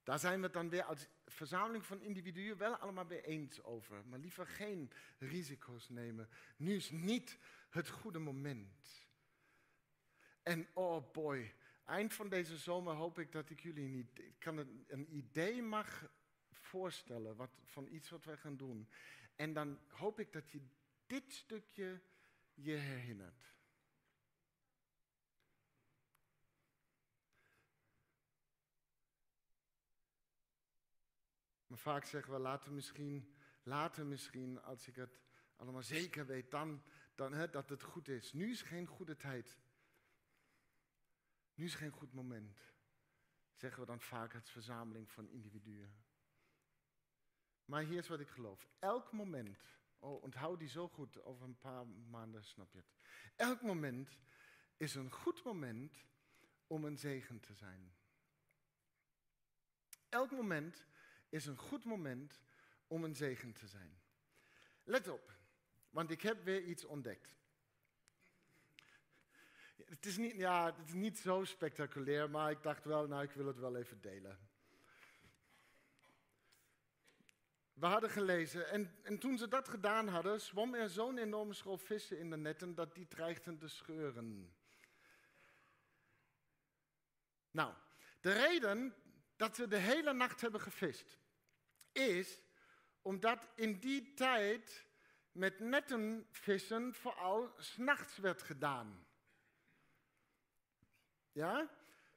Daar 0.03 0.19
zijn 0.19 0.38
we 0.38 0.45
het 0.45 0.53
dan 0.53 0.69
weer 0.69 0.83
als 0.83 1.09
verzameling 1.27 1.87
van 1.87 2.03
individuen 2.03 2.57
wel 2.57 2.77
allemaal 2.77 3.07
weer 3.07 3.25
eens 3.25 3.62
over. 3.62 4.07
Maar 4.07 4.19
liever 4.19 4.47
geen 4.47 4.91
risico's 5.19 5.88
nemen. 5.88 6.29
Nu 6.57 6.75
is 6.75 6.91
niet 6.91 7.38
het 7.71 7.88
goede 7.88 8.19
moment. 8.19 9.07
En 10.43 10.69
oh 10.73 11.12
boy, 11.12 11.55
eind 11.85 12.15
van 12.15 12.29
deze 12.29 12.57
zomer 12.57 12.95
hoop 12.95 13.19
ik 13.19 13.33
dat 13.33 13.51
ik 13.51 13.61
jullie 13.61 13.97
idee, 13.97 14.35
kan 14.38 14.59
een, 14.87 15.17
idee 15.17 15.62
mag 15.62 16.11
voorstellen 16.51 17.51
van 17.65 17.88
iets 17.88 18.11
wat 18.11 18.25
wij 18.25 18.37
gaan 18.37 18.57
doen. 18.57 18.88
En 19.37 19.53
dan 19.53 19.79
hoop 19.88 20.21
ik 20.21 20.33
dat 20.33 20.51
je 20.51 20.61
dit 21.07 21.33
stukje 21.33 22.01
je 22.55 22.73
herinnert. 22.73 23.55
Maar 31.73 31.81
vaak 31.81 32.05
zeggen 32.05 32.33
we 32.33 32.39
later 32.39 32.73
misschien, 32.73 33.35
later 33.63 34.07
misschien, 34.07 34.63
als 34.63 34.89
ik 34.89 34.97
het 34.97 35.21
allemaal 35.57 35.83
zeker 35.83 36.27
weet, 36.27 36.51
dan, 36.51 36.83
dan 37.15 37.33
hè, 37.33 37.51
dat 37.51 37.69
het 37.69 37.83
goed 37.83 38.09
is. 38.09 38.33
Nu 38.33 38.51
is 38.51 38.63
geen 38.63 38.87
goede 38.87 39.17
tijd. 39.17 39.59
Nu 41.55 41.65
is 41.65 41.75
geen 41.75 41.91
goed 41.91 42.13
moment. 42.13 42.73
Zeggen 43.55 43.81
we 43.81 43.87
dan 43.87 44.01
vaak 44.01 44.35
als 44.35 44.51
verzameling 44.51 45.11
van 45.11 45.29
individuen. 45.29 46.05
Maar 47.65 47.83
hier 47.83 47.99
is 47.99 48.09
wat 48.09 48.21
ik 48.21 48.29
geloof. 48.29 48.69
Elk 48.79 49.13
moment, 49.13 49.59
oh, 49.99 50.23
onthoud 50.23 50.59
die 50.59 50.69
zo 50.69 50.89
goed, 50.89 51.23
over 51.23 51.45
een 51.45 51.59
paar 51.59 51.87
maanden 51.87 52.45
snap 52.45 52.73
je 52.73 52.79
het. 52.79 52.93
Elk 53.37 53.63
moment 53.63 54.19
is 54.77 54.95
een 54.95 55.11
goed 55.11 55.45
moment 55.45 56.05
om 56.67 56.85
een 56.85 56.99
zegen 56.99 57.41
te 57.41 57.55
zijn. 57.55 57.95
Elk 60.09 60.31
moment 60.31 60.87
is 61.33 61.47
een 61.47 61.57
goed 61.57 61.85
moment 61.85 62.40
om 62.87 63.05
een 63.05 63.16
zegen 63.16 63.53
te 63.53 63.66
zijn. 63.66 64.01
Let 64.85 65.09
op, 65.09 65.33
want 65.90 66.11
ik 66.11 66.23
heb 66.23 66.45
weer 66.45 66.62
iets 66.62 66.85
ontdekt. 66.85 67.37
Het 69.85 70.07
is 70.07 70.16
niet, 70.16 70.37
ja, 70.37 70.66
het 70.77 70.88
is 70.88 70.92
niet 70.92 71.18
zo 71.18 71.45
spectaculair, 71.45 72.31
maar 72.31 72.51
ik 72.51 72.62
dacht 72.62 72.85
wel, 72.85 73.07
nou, 73.07 73.23
ik 73.23 73.31
wil 73.31 73.47
het 73.47 73.59
wel 73.59 73.77
even 73.77 74.01
delen. 74.01 74.38
We 77.73 77.87
hadden 77.87 78.11
gelezen, 78.11 78.68
en, 78.68 78.99
en 79.03 79.18
toen 79.18 79.38
ze 79.38 79.49
dat 79.49 79.68
gedaan 79.68 80.09
hadden, 80.09 80.40
zwom 80.40 80.75
er 80.75 80.88
zo'n 80.88 81.18
enorme 81.18 81.55
school 81.55 81.79
vissen 81.79 82.18
in 82.18 82.31
de 82.31 82.37
netten 82.37 82.75
dat 82.75 82.95
die 82.95 83.09
dreigden 83.09 83.59
te 83.59 83.68
scheuren. 83.68 84.55
Nou, 87.51 87.75
de 88.21 88.33
reden 88.33 88.95
dat 89.37 89.57
ze 89.57 89.68
de 89.68 89.77
hele 89.77 90.12
nacht 90.12 90.40
hebben 90.40 90.61
gevist, 90.61 91.18
is 91.93 92.41
omdat 93.03 93.49
in 93.55 93.79
die 93.79 94.15
tijd 94.15 94.87
met 95.33 95.61
netten 95.61 96.27
vissen 96.31 96.95
vooral 96.95 97.55
s'nachts 97.57 98.17
werd 98.17 98.43
gedaan. 98.43 99.07
Ja? 101.33 101.71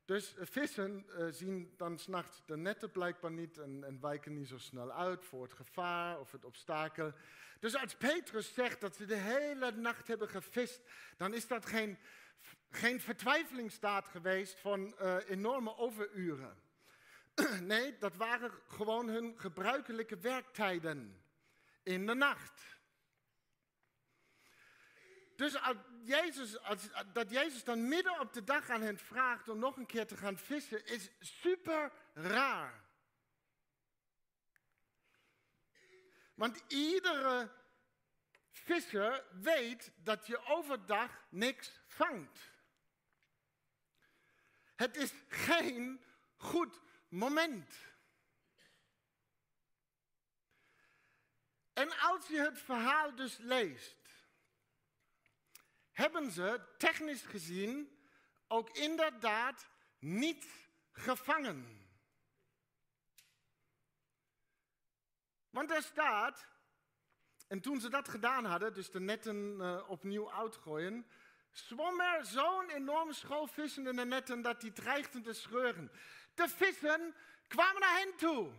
Dus 0.05 0.35
vissen 0.39 1.05
uh, 1.07 1.27
zien 1.29 1.73
dan 1.77 1.99
s'nachts 1.99 2.41
de 2.45 2.57
netten 2.57 2.91
blijkbaar 2.91 3.31
niet 3.31 3.57
en, 3.57 3.83
en, 3.83 4.01
wijken 4.01 4.33
niet 4.33 4.47
zo 4.47 4.57
snel 4.57 4.91
uit 4.91 5.25
voor 5.25 5.43
het 5.43 5.53
gevaar 5.53 6.19
of 6.19 6.31
het 6.31 6.45
obstakel. 6.45 7.13
Dus 7.59 7.75
als 7.75 7.95
Petrus 7.95 8.53
zegt 8.53 8.81
dat 8.81 8.95
ze 8.95 9.05
de 9.05 9.15
hele 9.15 9.71
nacht 9.71 10.07
hebben 10.07 10.29
gevist, 10.29 10.81
dan 11.17 11.33
is 11.33 11.47
dat 11.47 11.65
geen, 11.65 11.97
geen 12.69 13.01
vertwijfelingsstaat 13.01 14.07
geweest 14.07 14.59
van 14.59 14.95
uh, 15.01 15.17
enorme 15.29 15.77
overuren. 15.77 16.64
Nee, 17.61 17.97
dat 17.97 18.15
waren 18.15 18.51
gewoon 18.67 19.07
hun 19.07 19.39
gebruikelijke 19.39 20.17
werktijden 20.17 21.23
in 21.83 22.05
de 22.05 22.13
nacht. 22.13 22.63
Dus 25.35 25.57
Jezus, 26.03 26.59
als, 26.59 26.89
dat 27.13 27.29
Jezus 27.29 27.63
dan 27.63 27.87
midden 27.87 28.19
op 28.19 28.33
de 28.33 28.43
dag 28.43 28.69
aan 28.69 28.81
hen 28.81 28.97
vraagt 28.97 29.49
om 29.49 29.59
nog 29.59 29.77
een 29.77 29.85
keer 29.85 30.07
te 30.07 30.17
gaan 30.17 30.37
vissen, 30.37 30.85
is 30.85 31.11
super 31.19 31.91
raar. 32.13 32.83
Want 36.33 36.63
iedere 36.67 37.51
visser 38.49 39.23
weet 39.41 39.91
dat 39.95 40.27
je 40.27 40.45
overdag 40.45 41.25
niks 41.29 41.81
vangt. 41.87 42.39
Het 44.75 44.95
is 44.95 45.13
geen 45.27 46.03
goed 46.35 46.81
moment. 47.15 47.73
En 51.73 51.99
als 51.99 52.27
je 52.27 52.39
het 52.39 52.59
verhaal 52.59 53.15
dus 53.15 53.37
leest, 53.37 53.97
hebben 55.91 56.31
ze 56.31 56.61
technisch 56.77 57.21
gezien 57.21 57.99
ook 58.47 58.69
inderdaad 58.69 59.67
niet 59.99 60.45
gevangen. 60.91 61.83
Want 65.49 65.71
er 65.71 65.83
staat, 65.83 66.47
en 67.47 67.61
toen 67.61 67.79
ze 67.79 67.89
dat 67.89 68.09
gedaan 68.09 68.45
hadden, 68.45 68.73
dus 68.73 68.91
de 68.91 68.99
netten 68.99 69.57
uh, 69.59 69.89
opnieuw 69.89 70.31
uitgooien, 70.31 71.07
zwom 71.51 72.01
er 72.01 72.25
zo'n 72.25 72.69
enorme 72.69 73.13
school 73.13 73.47
vissen 73.47 73.87
in 73.87 73.95
de 73.95 74.05
netten 74.05 74.41
dat 74.41 74.61
die 74.61 74.73
dreigden 74.73 75.23
te 75.23 75.33
scheuren. 75.33 75.91
De 76.35 76.47
vissen 76.47 77.15
kwamen 77.47 77.81
naar 77.81 77.97
hen 77.97 78.15
toe. 78.15 78.51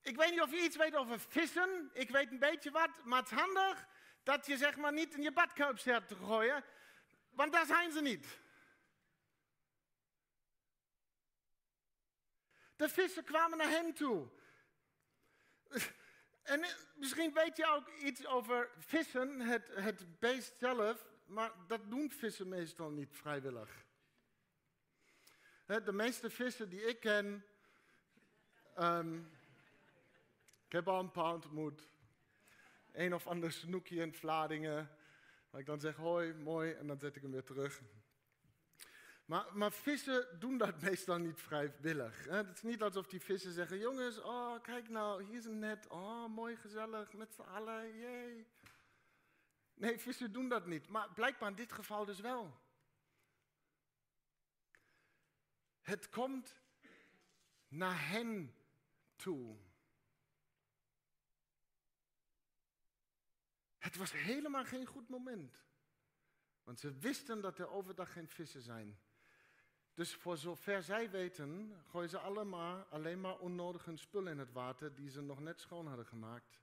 Ik 0.00 0.16
weet 0.16 0.30
niet 0.30 0.40
of 0.40 0.50
je 0.50 0.62
iets 0.62 0.76
weet 0.76 0.94
over 0.94 1.20
vissen. 1.20 1.90
Ik 1.92 2.10
weet 2.10 2.30
een 2.30 2.38
beetje 2.38 2.70
wat, 2.70 2.90
maar 3.04 3.18
het 3.18 3.30
is 3.30 3.38
handig 3.38 3.86
dat 4.22 4.46
je 4.46 4.56
zeg 4.56 4.76
maar 4.76 4.92
niet 4.92 5.14
in 5.14 5.22
je 5.22 5.32
badkuip 5.32 5.78
zet 5.78 6.08
te 6.08 6.14
gooien, 6.14 6.64
want 7.30 7.52
daar 7.52 7.66
zijn 7.66 7.92
ze 7.92 8.00
niet. 8.00 8.26
De 12.76 12.88
vissen 12.88 13.24
kwamen 13.24 13.58
naar 13.58 13.70
hen 13.70 13.94
toe. 13.94 14.28
En 16.42 16.64
misschien 16.94 17.32
weet 17.32 17.56
je 17.56 17.66
ook 17.66 17.88
iets 17.88 18.26
over 18.26 18.70
vissen, 18.78 19.40
het, 19.40 19.68
het 19.74 20.18
beest 20.18 20.58
zelf, 20.58 21.06
maar 21.26 21.52
dat 21.66 21.90
doen 21.90 22.10
vissen 22.10 22.48
meestal 22.48 22.90
niet 22.90 23.16
vrijwillig. 23.16 23.86
De 25.68 25.92
meeste 25.92 26.30
vissen 26.30 26.68
die 26.68 26.80
ik 26.80 27.00
ken, 27.00 27.44
um, 28.78 29.30
ik 30.66 30.72
heb 30.72 30.88
al 30.88 31.00
een 31.00 31.10
paar 31.10 31.32
ontmoet. 31.32 31.88
Een 32.92 33.14
of 33.14 33.26
ander 33.26 33.52
snoekje 33.52 34.00
in 34.00 34.14
Vladingen. 34.14 34.90
Waar 35.50 35.60
ik 35.60 35.66
dan 35.66 35.80
zeg 35.80 35.96
hoi, 35.96 36.34
mooi, 36.34 36.72
en 36.72 36.86
dan 36.86 36.98
zet 36.98 37.16
ik 37.16 37.22
hem 37.22 37.30
weer 37.30 37.44
terug. 37.44 37.80
Maar, 39.24 39.46
maar 39.52 39.72
vissen 39.72 40.38
doen 40.38 40.58
dat 40.58 40.80
meestal 40.88 41.18
niet 41.18 41.40
vrijwillig. 41.40 42.24
Het 42.24 42.54
is 42.54 42.62
niet 42.62 42.82
alsof 42.82 43.06
die 43.06 43.20
vissen 43.20 43.52
zeggen, 43.52 43.78
jongens, 43.78 44.20
oh 44.20 44.62
kijk 44.62 44.88
nou, 44.88 45.24
hier 45.24 45.38
is 45.38 45.44
een 45.44 45.58
net. 45.58 45.86
Oh, 45.88 46.26
mooi, 46.26 46.56
gezellig, 46.56 47.12
met 47.12 47.34
z'n 47.34 47.40
allen, 47.40 47.98
jee. 47.98 48.46
Nee, 49.74 49.98
vissen 49.98 50.32
doen 50.32 50.48
dat 50.48 50.66
niet. 50.66 50.88
Maar 50.88 51.08
blijkbaar 51.14 51.50
in 51.50 51.56
dit 51.56 51.72
geval 51.72 52.04
dus 52.04 52.20
wel. 52.20 52.66
Het 55.88 56.08
komt 56.08 56.60
naar 57.68 58.08
hen 58.08 58.54
toe. 59.16 59.56
Het 63.78 63.96
was 63.96 64.12
helemaal 64.12 64.64
geen 64.64 64.86
goed 64.86 65.08
moment. 65.08 65.66
Want 66.62 66.80
ze 66.80 66.98
wisten 66.98 67.40
dat 67.40 67.58
er 67.58 67.68
overdag 67.68 68.12
geen 68.12 68.28
vissen 68.28 68.62
zijn. 68.62 68.98
Dus 69.94 70.14
voor 70.14 70.36
zover 70.36 70.82
zij 70.82 71.10
weten, 71.10 71.82
gooien 71.86 72.08
ze 72.08 72.18
allemaal, 72.18 72.86
alleen 72.90 73.20
maar 73.20 73.38
onnodige 73.38 73.96
spullen 73.96 74.32
in 74.32 74.38
het 74.38 74.52
water 74.52 74.94
die 74.94 75.10
ze 75.10 75.20
nog 75.20 75.40
net 75.40 75.60
schoon 75.60 75.86
hadden 75.86 76.06
gemaakt. 76.06 76.60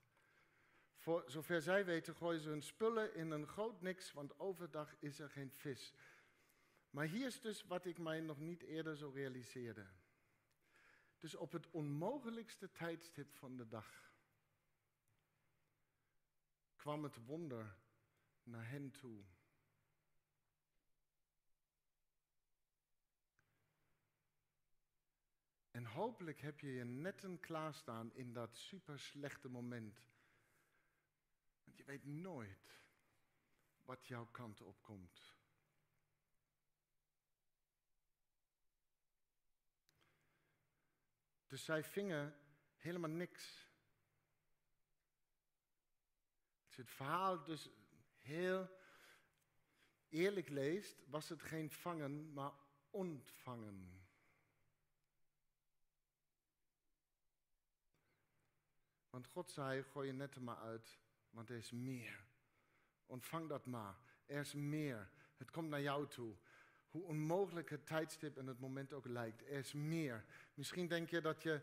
Voor 0.95 1.23
zover 1.27 1.61
zij 1.61 1.85
weten, 1.85 2.15
gooien 2.15 2.41
ze 2.41 2.49
hun 2.49 2.63
spullen 2.63 3.15
in 3.15 3.31
een 3.31 3.47
groot 3.47 3.81
niks, 3.81 4.13
want 4.13 4.39
overdag 4.39 4.95
is 4.99 5.19
er 5.19 5.29
geen 5.29 5.51
vis. 5.51 5.93
Maar 6.95 7.07
hier 7.07 7.25
is 7.25 7.41
dus 7.41 7.63
wat 7.63 7.85
ik 7.85 7.97
mij 7.97 8.19
nog 8.19 8.39
niet 8.39 8.61
eerder 8.61 8.97
zo 8.97 9.09
realiseerde. 9.09 9.85
Dus 11.17 11.35
op 11.35 11.51
het 11.51 11.69
onmogelijkste 11.71 12.71
tijdstip 12.71 13.33
van 13.33 13.57
de 13.57 13.67
dag 13.67 14.13
kwam 16.75 17.03
het 17.03 17.25
wonder 17.25 17.75
naar 18.43 18.69
hen 18.69 18.91
toe. 18.91 19.23
En 25.71 25.85
hopelijk 25.85 26.41
heb 26.41 26.59
je 26.59 26.71
je 26.71 26.83
netten 26.83 27.39
klaarstaan 27.39 28.13
in 28.13 28.33
dat 28.33 28.57
super 28.57 28.99
slechte 28.99 29.49
moment. 29.49 30.07
Want 31.63 31.77
je 31.77 31.83
weet 31.83 32.05
nooit 32.05 32.79
wat 33.85 34.07
jouw 34.07 34.25
kant 34.25 34.61
op 34.61 34.81
komt. 34.81 35.34
Dus 41.47 41.65
zij 41.65 41.83
vingen 41.83 42.35
helemaal 42.75 43.09
niks. 43.09 43.67
Als 46.65 46.75
je 46.75 46.81
het 46.81 46.91
verhaal 46.91 47.43
dus 47.43 47.69
heel 48.17 48.69
eerlijk 50.09 50.49
leest, 50.49 51.03
was 51.07 51.29
het 51.29 51.41
geen 51.41 51.71
vangen, 51.71 52.33
maar 52.33 52.51
ontvangen. 52.89 54.05
Want 59.09 59.27
God 59.27 59.51
zei, 59.51 59.83
gooi 59.83 60.07
je 60.07 60.13
netten 60.13 60.43
maar 60.43 60.57
uit, 60.57 60.99
want 61.29 61.49
er 61.49 61.55
is 61.55 61.71
meer. 61.71 62.25
Ontvang 63.05 63.49
dat 63.49 63.65
maar. 63.65 63.95
Er 64.25 64.39
is 64.39 64.53
meer. 64.53 65.11
Het 65.37 65.51
komt 65.51 65.69
naar 65.69 65.81
jou 65.81 66.07
toe. 66.07 66.35
Hoe 66.95 67.03
onmogelijk 67.03 67.69
het 67.69 67.85
tijdstip 67.85 68.37
en 68.37 68.47
het 68.47 68.59
moment 68.59 68.93
ook 68.93 69.05
lijkt. 69.05 69.41
Er 69.41 69.57
is 69.57 69.73
meer. 69.73 70.25
Misschien 70.53 70.87
denk 70.87 71.09
je 71.09 71.21
dat, 71.21 71.43
je 71.43 71.61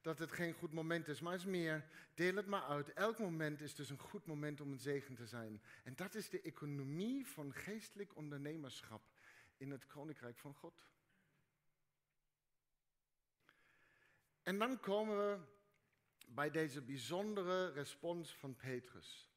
dat 0.00 0.18
het 0.18 0.32
geen 0.32 0.52
goed 0.52 0.72
moment 0.72 1.08
is, 1.08 1.20
maar 1.20 1.32
er 1.32 1.38
is 1.38 1.44
meer. 1.44 1.84
Deel 2.14 2.34
het 2.34 2.46
maar 2.46 2.62
uit. 2.62 2.92
Elk 2.92 3.18
moment 3.18 3.60
is 3.60 3.74
dus 3.74 3.90
een 3.90 3.98
goed 3.98 4.26
moment 4.26 4.60
om 4.60 4.72
een 4.72 4.78
zegen 4.78 5.14
te 5.14 5.26
zijn. 5.26 5.62
En 5.84 5.94
dat 5.96 6.14
is 6.14 6.28
de 6.28 6.40
economie 6.40 7.26
van 7.26 7.52
geestelijk 7.52 8.16
ondernemerschap 8.16 9.02
in 9.56 9.70
het 9.70 9.86
koninkrijk 9.86 10.38
van 10.38 10.54
God. 10.54 10.86
En 14.42 14.58
dan 14.58 14.80
komen 14.80 15.16
we 15.16 15.38
bij 16.26 16.50
deze 16.50 16.82
bijzondere 16.82 17.72
respons 17.72 18.36
van 18.36 18.56
Petrus. 18.56 19.33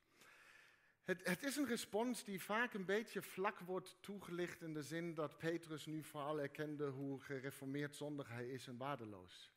Het, 1.07 1.27
het, 1.27 1.43
is 1.43 1.55
een 1.55 1.67
respons 1.67 2.23
die 2.23 2.41
vaak 2.41 2.73
een 2.73 2.85
beetje 2.85 3.21
vlak 3.21 3.59
wordt 3.59 3.97
toegelicht 3.99 4.61
in 4.61 4.73
de 4.73 4.83
zin 4.83 5.13
dat 5.13 5.37
Petrus 5.37 5.85
nu 5.85 6.03
vooral 6.03 6.39
erkende 6.39 6.87
hoe 6.87 7.21
gereformeerd 7.21 7.95
zondig 7.95 8.27
hij 8.27 8.47
is 8.47 8.67
en 8.67 8.77
waardeloos. 8.77 9.51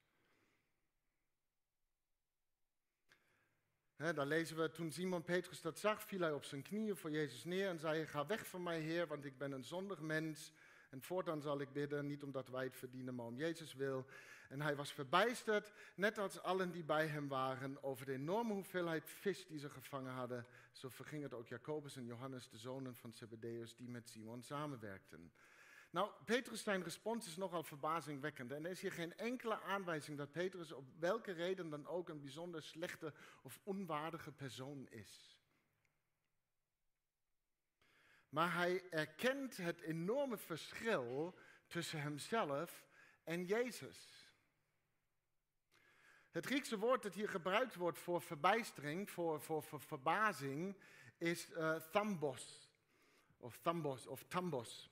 He, 3.96 4.12
daar 4.12 4.26
lezen 4.26 4.56
we, 4.56 4.70
toen 4.70 4.92
Simon 4.92 5.22
Petrus 5.22 5.60
dat 5.60 5.78
zag, 5.78 6.02
viel 6.02 6.20
hij 6.20 6.32
op 6.32 6.44
zijn 6.44 6.62
knieën 6.62 6.96
voor 6.96 7.10
Jezus 7.10 7.44
neer 7.44 7.68
en 7.68 7.78
zei, 7.78 8.06
ga 8.06 8.26
weg 8.26 8.46
van 8.46 8.62
mij 8.62 8.80
Heer, 8.80 9.06
want 9.06 9.24
ik 9.24 9.38
ben 9.38 9.52
een 9.52 9.64
zondig 9.64 10.00
mens. 10.00 10.52
En 10.90 11.02
voortaan 11.02 11.40
zal 11.40 11.60
ik 11.60 11.72
bidden, 11.72 12.06
niet 12.06 12.22
omdat 12.22 12.48
wij 12.48 12.64
het 12.64 12.76
verdienen, 12.76 13.14
maar 13.14 13.26
om 13.26 13.36
Jezus 13.36 13.74
wil. 13.74 14.06
En 14.48 14.60
hij 14.60 14.76
was 14.76 14.92
verbijsterd, 14.92 15.72
net 15.94 16.18
als 16.18 16.42
allen 16.42 16.70
die 16.70 16.84
bij 16.84 17.06
hem 17.06 17.28
waren, 17.28 17.82
over 17.82 18.06
de 18.06 18.12
enorme 18.12 18.52
hoeveelheid 18.52 19.10
vis 19.10 19.46
die 19.46 19.58
ze 19.58 19.70
gevangen 19.70 20.12
hadden. 20.12 20.46
Zo 20.72 20.88
verging 20.88 21.22
het 21.22 21.34
ook 21.34 21.48
Jacobus 21.48 21.96
en 21.96 22.04
Johannes, 22.04 22.48
de 22.48 22.58
zonen 22.58 22.96
van 22.96 23.12
Zebedeus, 23.12 23.76
die 23.76 23.88
met 23.88 24.08
Simon 24.08 24.42
samenwerkten. 24.42 25.32
Nou, 25.90 26.10
Petrus 26.24 26.62
zijn 26.62 26.82
respons 26.82 27.26
is 27.26 27.36
nogal 27.36 27.62
verbazingwekkend. 27.62 28.52
En 28.52 28.64
er 28.64 28.70
is 28.70 28.80
hier 28.80 28.92
geen 28.92 29.16
enkele 29.16 29.60
aanwijzing 29.60 30.18
dat 30.18 30.32
Petrus 30.32 30.72
op 30.72 30.84
welke 30.98 31.32
reden 31.32 31.70
dan 31.70 31.86
ook 31.86 32.08
een 32.08 32.20
bijzonder 32.20 32.62
slechte 32.62 33.12
of 33.42 33.60
onwaardige 33.62 34.32
persoon 34.32 34.86
is. 34.88 35.39
Maar 38.30 38.54
hij 38.54 38.82
erkent 38.90 39.56
het 39.56 39.80
enorme 39.80 40.36
verschil 40.36 41.38
tussen 41.66 42.00
hemzelf 42.00 42.84
en 43.24 43.44
Jezus. 43.44 44.28
Het 46.30 46.46
Griekse 46.46 46.78
woord 46.78 47.02
dat 47.02 47.14
hier 47.14 47.28
gebruikt 47.28 47.74
wordt 47.74 47.98
voor 47.98 48.22
verbijstering, 48.22 49.10
voor, 49.10 49.40
voor, 49.40 49.62
voor 49.62 49.80
verbazing, 49.80 50.76
is 51.18 51.50
uh, 51.50 51.74
thambos. 51.74 52.68
Of 53.36 53.58
thambos, 53.58 54.06
of 54.06 54.24
tambos. 54.28 54.90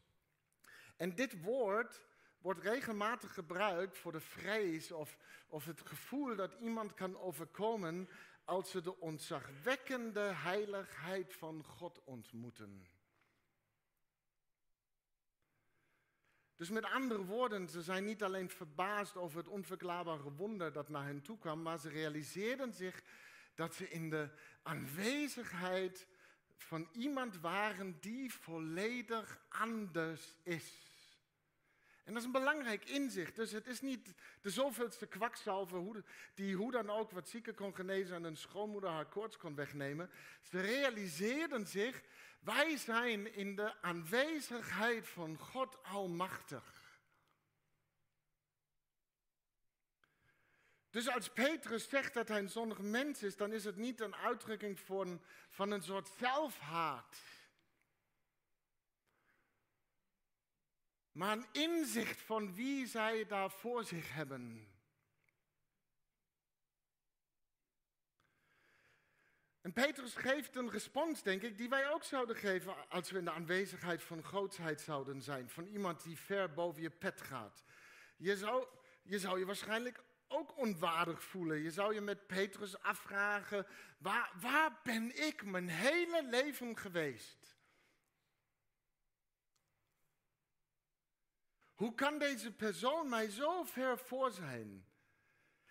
En 0.96 1.14
dit 1.14 1.42
woord 1.42 2.02
wordt 2.38 2.60
regelmatig 2.60 3.34
gebruikt 3.34 3.98
voor 3.98 4.12
de 4.12 4.20
vrees 4.20 4.92
of, 4.92 5.16
of 5.48 5.64
het 5.64 5.80
gevoel 5.80 6.36
dat 6.36 6.54
iemand 6.60 6.94
kan 6.94 7.18
overkomen 7.18 8.08
als 8.44 8.70
ze 8.70 8.80
de 8.80 9.00
ontzagwekkende 9.00 10.20
heiligheid 10.20 11.34
van 11.34 11.64
God 11.64 12.04
ontmoeten. 12.04 12.86
Dus 16.58 16.70
met 16.70 16.84
andere 16.84 17.24
woorden, 17.24 17.68
ze 17.68 17.82
zijn 17.82 18.04
niet 18.04 18.22
alleen 18.22 18.50
verbaasd 18.50 19.16
over 19.16 19.38
het 19.38 19.48
onverklaarbare 19.48 20.32
wonder 20.32 20.72
dat 20.72 20.88
naar 20.88 21.04
hen 21.04 21.22
toe 21.22 21.38
kwam, 21.38 21.62
maar 21.62 21.78
ze 21.78 21.88
realiseerden 21.88 22.72
zich 22.72 23.02
dat 23.54 23.74
ze 23.74 23.88
in 23.88 24.10
de 24.10 24.28
aanwezigheid 24.62 26.06
van 26.56 26.88
iemand 26.92 27.40
waren 27.40 27.96
die 28.00 28.34
volledig 28.34 29.38
anders 29.48 30.34
is. 30.42 30.86
En 32.04 32.14
dat 32.14 32.22
is 32.22 32.24
een 32.24 32.40
belangrijk 32.40 32.84
inzicht. 32.84 33.36
Dus 33.36 33.52
het 33.52 33.66
is 33.66 33.80
niet 33.80 34.14
de 34.40 34.50
zoveelste 34.50 35.06
kwakzalver 35.06 36.04
die 36.34 36.56
hoe 36.56 36.70
dan 36.70 36.90
ook 36.90 37.10
wat 37.10 37.28
zieken 37.28 37.54
kon 37.54 37.74
genezen 37.74 38.16
en 38.16 38.24
een 38.24 38.36
schoonmoeder 38.36 38.90
haar 38.90 39.08
koorts 39.08 39.36
kon 39.36 39.54
wegnemen. 39.54 40.10
Ze 40.42 40.60
realiseerden 40.60 41.66
zich 41.66 42.02
wij 42.38 42.76
zijn 42.76 43.34
in 43.34 43.56
de 43.56 43.82
aanwezigheid 43.82 45.08
van 45.08 45.38
God 45.38 45.82
Almachtig. 45.82 46.78
Dus 50.90 51.08
als 51.08 51.32
Petrus 51.32 51.88
zegt 51.88 52.14
dat 52.14 52.28
hij 52.28 52.38
een 52.38 52.50
zondig 52.50 52.78
mens 52.78 53.22
is, 53.22 53.36
dan 53.36 53.52
is 53.52 53.64
het 53.64 53.76
niet 53.76 54.00
een 54.00 54.14
uitdrukking 54.14 54.80
van, 54.80 55.22
van 55.50 55.70
een 55.70 55.82
soort 55.82 56.08
zelfhaat. 56.18 57.22
Maar 61.12 61.36
een 61.36 61.46
inzicht 61.52 62.20
van 62.20 62.54
wie 62.54 62.86
zij 62.86 63.26
daar 63.26 63.50
voor 63.50 63.84
zich 63.84 64.14
hebben. 64.14 64.77
En 69.68 69.74
Petrus 69.74 70.14
geeft 70.14 70.56
een 70.56 70.70
respons, 70.70 71.22
denk 71.22 71.42
ik, 71.42 71.58
die 71.58 71.68
wij 71.68 71.90
ook 71.90 72.04
zouden 72.04 72.36
geven 72.36 72.90
als 72.90 73.10
we 73.10 73.18
in 73.18 73.24
de 73.24 73.30
aanwezigheid 73.30 74.02
van 74.02 74.22
grootsheid 74.22 74.80
zouden 74.80 75.22
zijn. 75.22 75.48
Van 75.48 75.66
iemand 75.66 76.02
die 76.02 76.18
ver 76.18 76.52
boven 76.52 76.82
je 76.82 76.90
pet 76.90 77.20
gaat. 77.20 77.64
Je 78.16 78.36
zou 78.36 78.66
je, 79.02 79.18
zou 79.18 79.38
je 79.38 79.44
waarschijnlijk 79.44 80.02
ook 80.28 80.56
onwaardig 80.56 81.22
voelen. 81.22 81.58
Je 81.58 81.70
zou 81.70 81.94
je 81.94 82.00
met 82.00 82.26
Petrus 82.26 82.80
afvragen, 82.80 83.66
waar, 83.98 84.32
waar 84.40 84.80
ben 84.82 85.26
ik 85.26 85.44
mijn 85.44 85.68
hele 85.68 86.24
leven 86.24 86.78
geweest? 86.78 87.56
Hoe 91.74 91.94
kan 91.94 92.18
deze 92.18 92.52
persoon 92.52 93.08
mij 93.08 93.30
zo 93.30 93.62
ver 93.62 93.98
voor 93.98 94.30
zijn? 94.30 94.86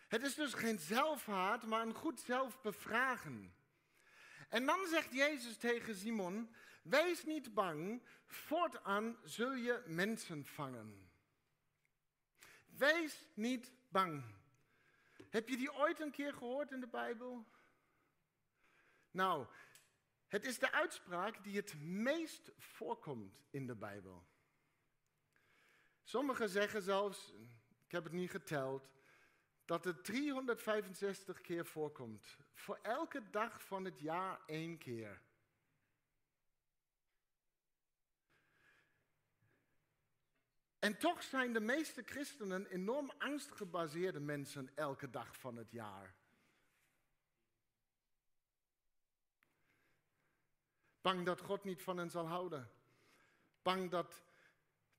Het 0.07 0.23
is 0.23 0.35
dus 0.35 0.53
geen 0.53 0.79
zelfhaat, 0.79 1.63
maar 1.63 1.81
een 1.81 1.93
goed 1.93 2.19
zelfbevragen. 2.19 3.56
En 4.47 4.65
dan 4.65 4.87
zegt 4.87 5.13
Jezus 5.13 5.57
tegen 5.57 5.95
Simon, 5.95 6.55
wees 6.81 7.23
niet 7.23 7.53
bang, 7.53 8.03
voortaan 8.25 9.17
zul 9.23 9.53
je 9.53 9.83
mensen 9.85 10.45
vangen. 10.45 11.09
Wees 12.65 13.25
niet 13.33 13.71
bang. 13.89 14.23
Heb 15.29 15.49
je 15.49 15.57
die 15.57 15.73
ooit 15.73 15.99
een 15.99 16.11
keer 16.11 16.33
gehoord 16.33 16.71
in 16.71 16.79
de 16.79 16.87
Bijbel? 16.87 17.45
Nou, 19.11 19.47
het 20.27 20.45
is 20.45 20.59
de 20.59 20.71
uitspraak 20.71 21.43
die 21.43 21.55
het 21.55 21.79
meest 21.79 22.51
voorkomt 22.57 23.43
in 23.49 23.67
de 23.67 23.75
Bijbel. 23.75 24.27
Sommigen 26.03 26.49
zeggen 26.49 26.81
zelfs, 26.81 27.33
ik 27.85 27.91
heb 27.91 28.03
het 28.03 28.13
niet 28.13 28.31
geteld, 28.31 28.89
dat 29.67 29.83
het 29.83 30.03
365 30.03 31.41
keer 31.41 31.65
voorkomt. 31.65 32.37
Voor 32.53 32.79
elke 32.81 33.29
dag 33.29 33.63
van 33.63 33.85
het 33.85 33.99
jaar 33.99 34.39
één 34.45 34.77
keer. 34.77 35.21
En 40.79 40.97
toch 40.97 41.23
zijn 41.23 41.53
de 41.53 41.59
meeste 41.59 42.03
christenen 42.03 42.65
enorm 42.65 43.11
angstgebaseerde 43.17 44.19
mensen 44.19 44.71
elke 44.75 45.09
dag 45.09 45.37
van 45.37 45.55
het 45.55 45.71
jaar. 45.71 46.15
Bang 51.01 51.25
dat 51.25 51.41
God 51.41 51.63
niet 51.63 51.81
van 51.81 51.97
hen 51.97 52.09
zal 52.09 52.27
houden. 52.27 52.71
Bang 53.61 53.89
dat 53.89 54.23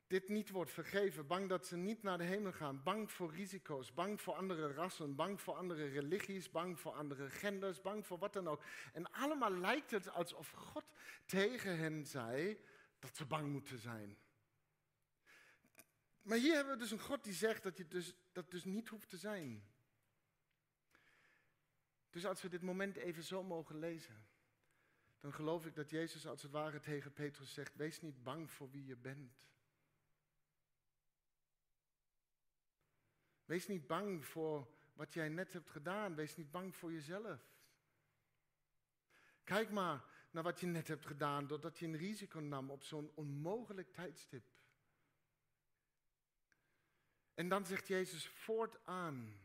dit 0.09 0.29
niet 0.29 0.51
wordt 0.51 0.71
vergeven. 0.71 1.27
Bang 1.27 1.49
dat 1.49 1.67
ze 1.67 1.77
niet 1.77 2.03
naar 2.03 2.19
de 2.19 2.25
hemel 2.25 2.53
gaan. 2.53 2.83
Bang 2.83 3.13
voor 3.13 3.33
risico's. 3.35 3.95
Bang 3.95 4.21
voor 4.21 4.35
andere 4.35 4.73
rassen. 4.73 5.15
Bang 5.15 5.41
voor 5.41 5.55
andere 5.55 5.87
religies. 5.87 6.51
Bang 6.51 6.81
voor 6.81 6.93
andere 6.93 7.31
genders. 7.31 7.81
Bang 7.81 8.07
voor 8.07 8.19
wat 8.19 8.33
dan 8.33 8.49
ook. 8.49 8.63
En 8.93 9.13
allemaal 9.13 9.53
lijkt 9.53 9.91
het 9.91 10.11
alsof 10.11 10.51
God 10.51 10.85
tegen 11.27 11.79
hen 11.79 12.07
zei 12.07 12.61
dat 12.99 13.17
ze 13.17 13.27
bang 13.27 13.49
moeten 13.49 13.79
zijn. 13.79 14.17
Maar 16.23 16.39
hier 16.39 16.55
hebben 16.55 16.73
we 16.73 16.79
dus 16.79 16.91
een 16.91 17.01
God 17.01 17.25
die 17.25 17.33
zegt 17.33 17.63
dat 17.63 17.77
je 17.77 17.89
dus, 17.89 18.15
dat 18.33 18.51
dus 18.51 18.65
niet 18.65 18.89
hoeft 18.89 19.09
te 19.09 19.17
zijn. 19.17 19.65
Dus 22.11 22.27
als 22.27 22.43
we 22.43 22.49
dit 22.49 22.63
moment 22.63 22.97
even 22.97 23.23
zo 23.23 23.43
mogen 23.43 23.79
lezen, 23.79 24.27
dan 25.21 25.33
geloof 25.33 25.67
ik 25.67 25.75
dat 25.75 25.91
Jezus 25.91 26.27
als 26.27 26.43
het 26.43 26.51
ware 26.51 26.81
tegen 26.81 27.13
Petrus 27.13 27.53
zegt, 27.53 27.75
wees 27.75 28.01
niet 28.01 28.23
bang 28.23 28.51
voor 28.51 28.71
wie 28.71 28.85
je 28.85 28.97
bent. 28.97 29.49
Wees 33.49 33.67
niet 33.67 33.87
bang 33.87 34.25
voor 34.25 34.69
wat 34.93 35.13
jij 35.13 35.29
net 35.29 35.53
hebt 35.53 35.71
gedaan. 35.71 36.15
Wees 36.15 36.37
niet 36.37 36.51
bang 36.51 36.77
voor 36.77 36.93
jezelf. 36.93 37.41
Kijk 39.45 39.71
maar 39.71 40.05
naar 40.31 40.43
wat 40.43 40.61
je 40.61 40.67
net 40.67 40.89
hebt 40.89 41.07
gedaan 41.07 41.47
doordat 41.47 41.79
je 41.79 41.87
een 41.87 41.97
risico 41.97 42.41
nam 42.41 42.71
op 42.71 42.83
zo'n 42.83 43.11
onmogelijk 43.15 43.93
tijdstip. 43.93 44.47
En 47.35 47.49
dan 47.49 47.67
zegt 47.67 47.87
Jezus 47.87 48.29
voortaan. 48.29 49.41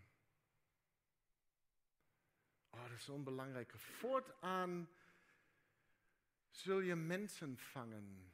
Oh, 2.70 2.82
dat 2.82 2.92
is 2.92 3.04
zo'n 3.04 3.24
belangrijke. 3.24 3.78
Voortaan 3.78 4.90
zul 6.50 6.80
je 6.80 6.96
mensen 6.96 7.58
vangen. 7.58 8.34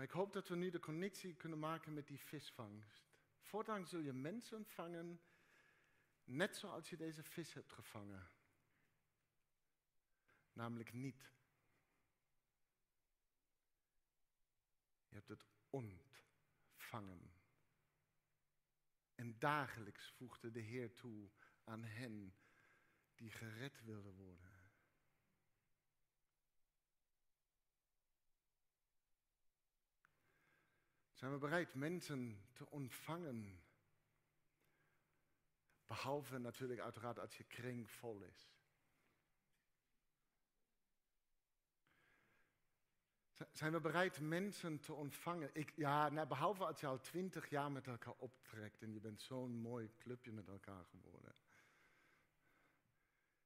Maar 0.00 0.08
ik 0.08 0.14
hoop 0.14 0.32
dat 0.32 0.48
we 0.48 0.56
nu 0.56 0.70
de 0.70 0.80
connectie 0.80 1.34
kunnen 1.34 1.58
maken 1.58 1.92
met 1.92 2.06
die 2.06 2.18
visvangst. 2.18 3.10
Voortaan 3.40 3.86
zul 3.86 4.00
je 4.00 4.12
mensen 4.12 4.66
vangen, 4.66 5.20
net 6.24 6.56
zoals 6.56 6.90
je 6.90 6.96
deze 6.96 7.22
vis 7.22 7.54
hebt 7.54 7.72
gevangen. 7.72 8.30
Namelijk 10.52 10.92
niet. 10.92 11.32
Je 15.08 15.14
hebt 15.14 15.28
het 15.28 15.44
ontvangen. 15.70 17.32
En 19.14 19.38
dagelijks 19.38 20.10
voegde 20.10 20.50
de 20.50 20.60
Heer 20.60 20.94
toe 20.94 21.30
aan 21.64 21.84
hen 21.84 22.34
die 23.14 23.30
gered 23.30 23.84
wilden 23.84 24.14
worden. 24.14 24.49
Zijn 31.20 31.32
we 31.32 31.38
bereid 31.38 31.74
mensen 31.74 32.44
te 32.52 32.70
ontvangen? 32.70 33.62
Behalve 35.86 36.38
natuurlijk 36.38 36.80
uiteraard 36.80 37.18
als 37.18 37.36
je 37.36 37.44
kring 37.44 37.90
vol 37.90 38.22
is. 38.22 38.52
Zijn 43.52 43.72
we 43.72 43.80
bereid 43.80 44.20
mensen 44.20 44.80
te 44.80 44.92
ontvangen? 44.92 45.50
Ik, 45.52 45.72
ja, 45.76 46.08
nou, 46.08 46.26
behalve 46.26 46.64
als 46.64 46.80
je 46.80 46.86
al 46.86 47.00
twintig 47.00 47.50
jaar 47.50 47.72
met 47.72 47.86
elkaar 47.86 48.14
optrekt 48.16 48.82
en 48.82 48.92
je 48.92 49.00
bent 49.00 49.22
zo'n 49.22 49.56
mooi 49.56 49.90
clubje 49.98 50.32
met 50.32 50.48
elkaar 50.48 50.84
geworden. 50.84 51.34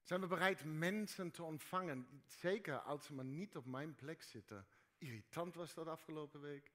Zijn 0.03 0.21
we 0.21 0.27
bereid 0.27 0.65
mensen 0.65 1.31
te 1.31 1.43
ontvangen? 1.43 2.23
Zeker 2.27 2.79
als 2.79 3.05
ze 3.05 3.15
maar 3.15 3.25
niet 3.25 3.57
op 3.57 3.67
mijn 3.67 3.95
plek 3.95 4.23
zitten. 4.23 4.67
Irritant 4.99 5.55
was 5.55 5.75
dat 5.75 5.87
afgelopen 5.87 6.41
week. 6.41 6.74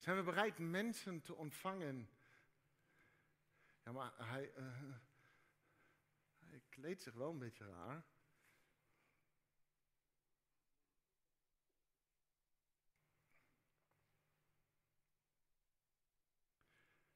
Zijn 0.00 0.16
we 0.16 0.22
bereid 0.22 0.58
mensen 0.58 1.22
te 1.22 1.34
ontvangen? 1.34 2.08
Ja, 3.84 3.92
maar 3.92 4.12
hij, 4.16 4.52
uh, 4.56 4.94
hij 6.38 6.62
kleedt 6.68 7.02
zich 7.02 7.14
wel 7.14 7.30
een 7.30 7.38
beetje 7.38 7.66
raar. 7.66 8.04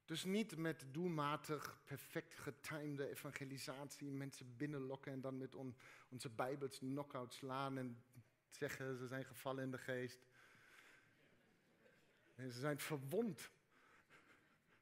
Dus 0.05 0.24
niet 0.24 0.57
met 0.57 0.87
doelmatig, 0.91 1.80
perfect 1.85 2.35
getimede 2.35 3.09
evangelisatie, 3.09 4.11
mensen 4.11 4.57
binnenlokken 4.57 5.12
en 5.12 5.20
dan 5.20 5.37
met 5.37 5.55
onze 6.09 6.30
Bijbels 6.30 6.78
knock-out 6.78 7.35
slaan 7.35 7.78
en 7.78 8.05
zeggen 8.49 8.97
ze 8.97 9.07
zijn 9.07 9.24
gevallen 9.24 9.64
in 9.64 9.70
de 9.70 9.78
geest. 9.78 10.26
Ze 12.37 12.51
zijn 12.51 12.78
verwond 12.78 13.51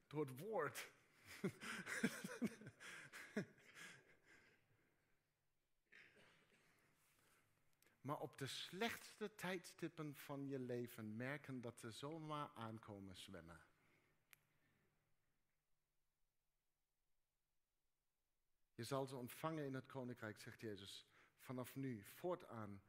door 0.06 0.20
het 0.26 0.38
woord. 0.38 0.90
maar 8.00 8.18
op 8.18 8.38
de 8.38 8.46
slechtste 8.46 9.34
tijdstippen 9.34 10.14
van 10.14 10.48
je 10.48 10.58
leven 10.58 11.16
merken 11.16 11.60
dat 11.60 11.78
ze 11.78 11.90
zomaar 11.90 12.50
aankomen 12.54 13.16
zwemmen. 13.16 13.60
Je 18.74 18.84
zal 18.84 19.06
ze 19.06 19.16
ontvangen 19.16 19.64
in 19.64 19.74
het 19.74 19.86
koninkrijk, 19.86 20.40
zegt 20.40 20.60
Jezus. 20.60 21.06
Vanaf 21.38 21.74
nu, 21.74 22.02
voortaan, 22.04 22.82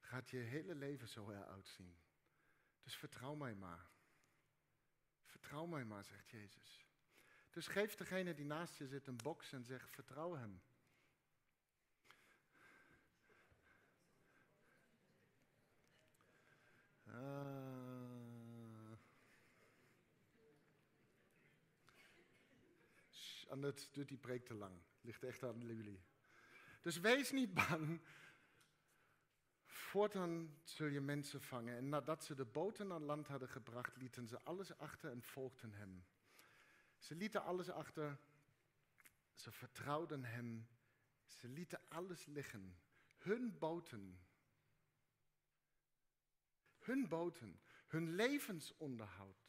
gaat 0.00 0.30
je 0.30 0.38
hele 0.38 0.74
leven 0.74 1.08
zo 1.08 1.30
eruit 1.30 1.68
zien. 1.68 2.05
Dus 2.86 2.96
vertrouw 2.96 3.34
mij 3.34 3.54
maar. 3.54 3.90
Vertrouw 5.24 5.66
mij 5.66 5.84
maar, 5.84 6.04
zegt 6.04 6.28
Jezus. 6.28 6.86
Dus 7.50 7.66
geef 7.66 7.94
degene 7.94 8.34
die 8.34 8.44
naast 8.44 8.78
je 8.78 8.86
zit 8.86 9.06
een 9.06 9.16
box 9.16 9.52
en 9.52 9.64
zeg: 9.64 9.90
vertrouw 9.90 10.34
hem. 10.34 10.62
Uh, 17.06 17.16
anders 23.48 23.90
duurt 23.90 24.08
die 24.08 24.18
preek 24.18 24.44
te 24.44 24.54
lang. 24.54 24.80
Ligt 25.00 25.22
echt 25.22 25.42
aan 25.42 25.60
jullie. 25.60 26.02
Dus 26.80 26.98
wees 27.00 27.30
niet 27.30 27.54
bang 27.54 28.00
Voortaan 29.86 30.58
zul 30.62 30.86
je 30.86 31.00
mensen 31.00 31.42
vangen. 31.42 31.76
En 31.76 31.88
nadat 31.88 32.24
ze 32.24 32.34
de 32.34 32.44
boten 32.44 32.92
aan 32.92 33.04
land 33.04 33.26
hadden 33.26 33.48
gebracht, 33.48 33.96
lieten 33.96 34.28
ze 34.28 34.40
alles 34.42 34.78
achter 34.78 35.10
en 35.10 35.22
volgden 35.22 35.72
hem. 35.72 36.04
Ze 36.98 37.14
lieten 37.14 37.42
alles 37.42 37.70
achter. 37.70 38.18
Ze 39.32 39.50
vertrouwden 39.50 40.24
hem. 40.24 40.68
Ze 41.26 41.48
lieten 41.48 41.80
alles 41.88 42.26
liggen. 42.26 42.78
Hun 43.16 43.58
boten. 43.58 44.20
Hun 46.78 47.08
boten. 47.08 47.60
Hun 47.86 48.14
levensonderhoud. 48.14 49.48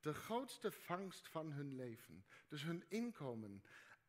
De 0.00 0.14
grootste 0.14 0.72
vangst 0.72 1.28
van 1.28 1.52
hun 1.52 1.74
leven. 1.74 2.24
Dus 2.48 2.62
hun 2.62 2.84
inkomen. 2.88 3.62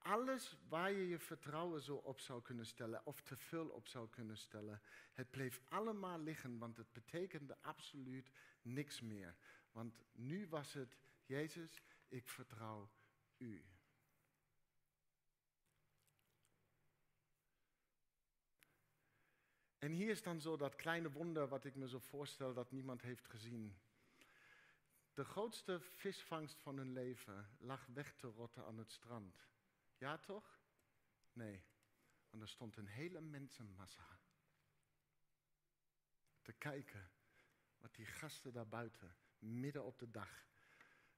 Alles 0.05 0.57
waar 0.67 0.91
je 0.91 1.07
je 1.07 1.19
vertrouwen 1.19 1.81
zo 1.81 1.95
op 1.95 2.19
zou 2.19 2.41
kunnen 2.41 2.65
stellen 2.65 3.05
of 3.05 3.21
te 3.21 3.37
veel 3.37 3.67
op 3.67 3.87
zou 3.87 4.09
kunnen 4.09 4.37
stellen, 4.37 4.81
het 5.13 5.29
bleef 5.31 5.61
allemaal 5.69 6.19
liggen, 6.19 6.57
want 6.57 6.77
het 6.77 6.91
betekende 6.91 7.57
absoluut 7.61 8.31
niks 8.61 9.01
meer. 9.01 9.35
Want 9.71 10.03
nu 10.11 10.47
was 10.47 10.73
het, 10.73 10.97
Jezus, 11.25 11.81
ik 12.07 12.29
vertrouw 12.29 12.89
u. 13.37 13.65
En 19.77 19.91
hier 19.91 20.09
is 20.09 20.23
dan 20.23 20.41
zo 20.41 20.57
dat 20.57 20.75
kleine 20.75 21.11
wonder 21.11 21.47
wat 21.47 21.65
ik 21.65 21.75
me 21.75 21.87
zo 21.87 21.99
voorstel 21.99 22.53
dat 22.53 22.71
niemand 22.71 23.01
heeft 23.01 23.27
gezien. 23.27 23.77
De 25.13 25.23
grootste 25.23 25.79
visvangst 25.79 26.61
van 26.61 26.77
hun 26.77 26.93
leven 26.93 27.49
lag 27.59 27.85
weg 27.85 28.13
te 28.13 28.27
rotten 28.27 28.65
aan 28.65 28.77
het 28.77 28.91
strand. 28.91 29.53
Ja 30.05 30.17
toch? 30.17 30.59
Nee, 31.33 31.65
want 32.29 32.43
er 32.43 32.49
stond 32.49 32.77
een 32.77 32.87
hele 32.87 33.21
mensenmassa 33.21 34.19
te 36.41 36.53
kijken 36.53 37.11
wat 37.77 37.95
die 37.95 38.05
gasten 38.05 38.53
daar 38.53 38.67
buiten, 38.67 39.17
midden 39.37 39.83
op 39.83 39.99
de 39.99 40.11
dag, 40.11 40.47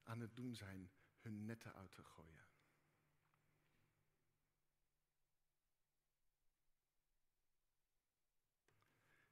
aan 0.03 0.19
het 0.19 0.35
doen 0.35 0.55
zijn, 0.55 0.91
hun 1.19 1.45
netten 1.45 1.73
uit 1.73 1.91
te 1.91 2.03
gooien. 2.03 2.47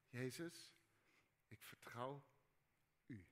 Jezus, 0.10 0.76
ik 1.47 1.64
vertrouw 1.64 2.26
u. 3.06 3.28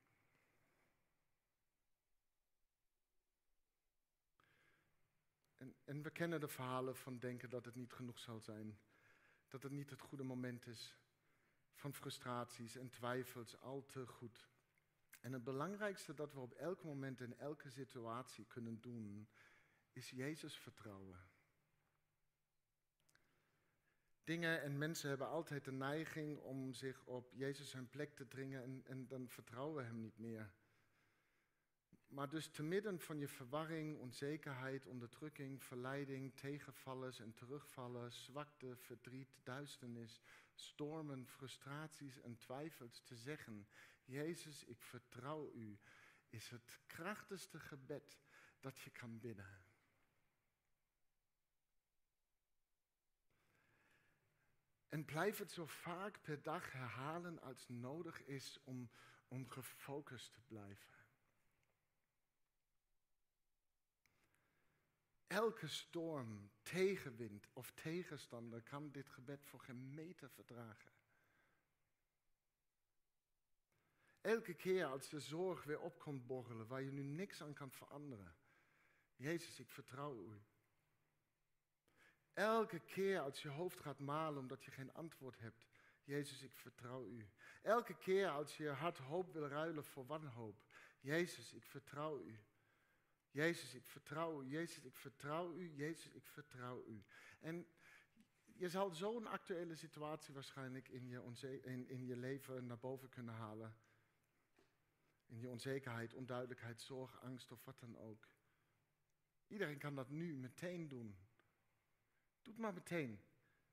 En, 5.83 6.01
we 6.01 6.09
kennen 6.09 6.39
de 6.39 6.47
verhalen 6.47 6.95
van 6.95 7.19
denken 7.19 7.49
dat 7.49 7.65
het 7.65 7.75
niet 7.75 7.93
genoeg 7.93 8.19
zal 8.19 8.39
zijn. 8.39 8.79
Dat 9.47 9.63
het 9.63 9.71
niet 9.71 9.89
het 9.89 10.01
goede 10.01 10.23
moment 10.23 10.67
is. 10.67 10.97
Van 11.73 11.93
frustraties 11.93 12.75
en 12.75 12.89
twijfels, 12.89 13.59
al 13.59 13.85
te 13.85 14.07
goed. 14.07 14.49
En 15.19 15.33
het 15.33 15.43
belangrijkste 15.43 16.13
dat 16.13 16.33
we 16.33 16.39
op 16.39 16.53
elk 16.53 16.83
moment 16.83 17.21
in 17.21 17.37
elke 17.37 17.69
situatie 17.69 18.45
kunnen 18.45 18.81
doen, 18.81 19.27
is 19.91 20.09
Jezus 20.09 20.57
vertrouwen. 20.57 21.31
Dingen 24.23 24.61
en 24.61 24.77
mensen 24.77 25.09
hebben 25.09 25.27
altijd 25.27 25.65
de 25.65 25.71
neiging 25.71 26.39
om 26.39 26.73
zich 26.73 27.05
op 27.05 27.31
Jezus 27.33 27.69
zijn 27.69 27.89
plek 27.89 28.15
te 28.15 28.27
dringen 28.27 28.63
en, 28.63 28.81
en 28.85 29.07
dan 29.07 29.29
vertrouwen 29.29 29.75
we 29.75 29.83
hem 29.83 29.99
niet 29.99 30.17
meer. 30.17 30.53
Maar 32.13 32.29
dus 32.29 32.47
te 32.47 32.63
midden 32.63 32.99
van 32.99 33.19
je 33.19 33.27
verwarring, 33.27 33.99
onzekerheid, 33.99 34.85
onderdrukking, 34.85 35.63
verleiding, 35.63 36.35
tegenvallers 36.35 37.19
en 37.19 37.33
terugvallen, 37.33 38.11
zwakte, 38.11 38.75
verdriet, 38.75 39.39
duisternis, 39.43 40.21
stormen, 40.53 41.27
frustraties 41.27 42.21
en 42.21 42.37
twijfels 42.37 43.01
te 43.01 43.15
zeggen, 43.15 43.67
Jezus, 44.05 44.63
ik 44.63 44.81
vertrouw 44.81 45.51
u, 45.53 45.79
is 46.29 46.49
het 46.49 46.79
krachtigste 46.85 47.59
gebed 47.59 48.19
dat 48.59 48.79
je 48.79 48.89
kan 48.89 49.19
bidden. 49.19 49.63
En 54.87 55.05
blijf 55.05 55.37
het 55.37 55.51
zo 55.51 55.65
vaak 55.65 56.21
per 56.21 56.41
dag 56.41 56.71
herhalen 56.71 57.41
als 57.41 57.67
nodig 57.67 58.23
is 58.23 58.59
om, 58.63 58.89
om 59.27 59.49
gefocust 59.49 60.33
te 60.33 60.41
blijven. 60.41 60.92
Elke 65.33 65.67
storm, 65.67 66.51
tegenwind 66.61 67.47
of 67.53 67.71
tegenstander 67.71 68.61
kan 68.61 68.91
dit 68.91 69.09
gebed 69.09 69.45
voor 69.45 69.59
geen 69.59 69.93
meter 69.93 70.29
verdragen. 70.29 70.91
Elke 74.21 74.53
keer 74.53 74.85
als 74.85 75.09
de 75.09 75.19
zorg 75.19 75.63
weer 75.63 75.79
op 75.79 75.99
komt 75.99 76.25
borrelen, 76.25 76.67
waar 76.67 76.81
je 76.81 76.91
nu 76.91 77.03
niks 77.03 77.41
aan 77.41 77.53
kan 77.53 77.71
veranderen. 77.71 78.35
Jezus, 79.15 79.59
ik 79.59 79.69
vertrouw 79.69 80.15
u. 80.15 80.41
Elke 82.33 82.79
keer 82.79 83.19
als 83.19 83.41
je 83.41 83.49
hoofd 83.49 83.79
gaat 83.79 83.99
malen 83.99 84.39
omdat 84.39 84.63
je 84.63 84.71
geen 84.71 84.93
antwoord 84.93 85.39
hebt. 85.39 85.67
Jezus, 86.03 86.41
ik 86.41 86.55
vertrouw 86.55 87.05
u. 87.07 87.29
Elke 87.61 87.97
keer 87.97 88.29
als 88.29 88.57
je 88.57 88.69
hart 88.69 88.97
hoop 88.97 89.33
wil 89.33 89.47
ruilen 89.47 89.85
voor 89.85 90.05
wanhoop. 90.05 90.63
Jezus, 90.99 91.53
ik 91.53 91.65
vertrouw 91.65 92.19
u. 92.19 92.39
Jezus, 93.33 93.73
ik 93.73 93.85
vertrouw 93.85 94.43
u. 94.43 94.47
Jezus, 94.47 94.83
ik 94.83 94.95
vertrouw 94.95 95.53
u. 95.53 95.73
Jezus, 95.75 96.11
ik 96.11 96.27
vertrouw 96.27 96.85
u. 96.85 97.03
En 97.39 97.67
je 98.45 98.69
zal 98.69 98.89
zo'n 98.89 99.27
actuele 99.27 99.75
situatie 99.75 100.33
waarschijnlijk 100.33 100.87
in 100.87 101.07
je, 101.07 101.61
in, 101.63 101.87
in 101.87 102.05
je 102.05 102.15
leven 102.15 102.65
naar 102.65 102.79
boven 102.79 103.09
kunnen 103.09 103.33
halen. 103.33 103.75
In 105.25 105.39
je 105.39 105.49
onzekerheid, 105.49 106.13
onduidelijkheid, 106.13 106.81
zorg, 106.81 107.21
angst 107.21 107.51
of 107.51 107.63
wat 107.65 107.79
dan 107.79 107.97
ook. 107.97 108.27
Iedereen 109.47 109.77
kan 109.77 109.95
dat 109.95 110.09
nu 110.09 110.35
meteen 110.35 110.87
doen. 110.87 111.17
Doe 112.41 112.53
het 112.53 112.61
maar 112.61 112.73
meteen. 112.73 113.21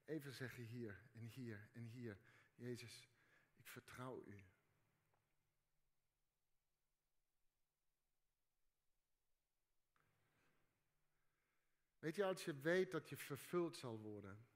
Even 0.04 0.32
zeggen 0.32 0.64
hier 0.64 1.02
en 1.12 1.26
hier 1.26 1.68
en 1.72 1.84
hier. 1.84 2.18
Jezus, 2.54 3.08
ik 3.56 3.66
vertrouw 3.66 4.24
u. 4.26 4.49
Weet 12.00 12.14
je, 12.14 12.24
als 12.24 12.44
je 12.44 12.60
weet 12.60 12.90
dat 12.90 13.08
je 13.08 13.16
vervuld 13.16 13.76
zal 13.76 13.98
worden. 13.98 14.46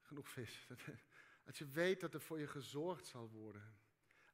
Genoeg 0.00 0.28
vis. 0.28 0.66
Als 1.46 1.58
je 1.58 1.66
weet 1.66 2.00
dat 2.00 2.14
er 2.14 2.20
voor 2.20 2.38
je 2.38 2.46
gezorgd 2.46 3.06
zal 3.06 3.30
worden. 3.30 3.78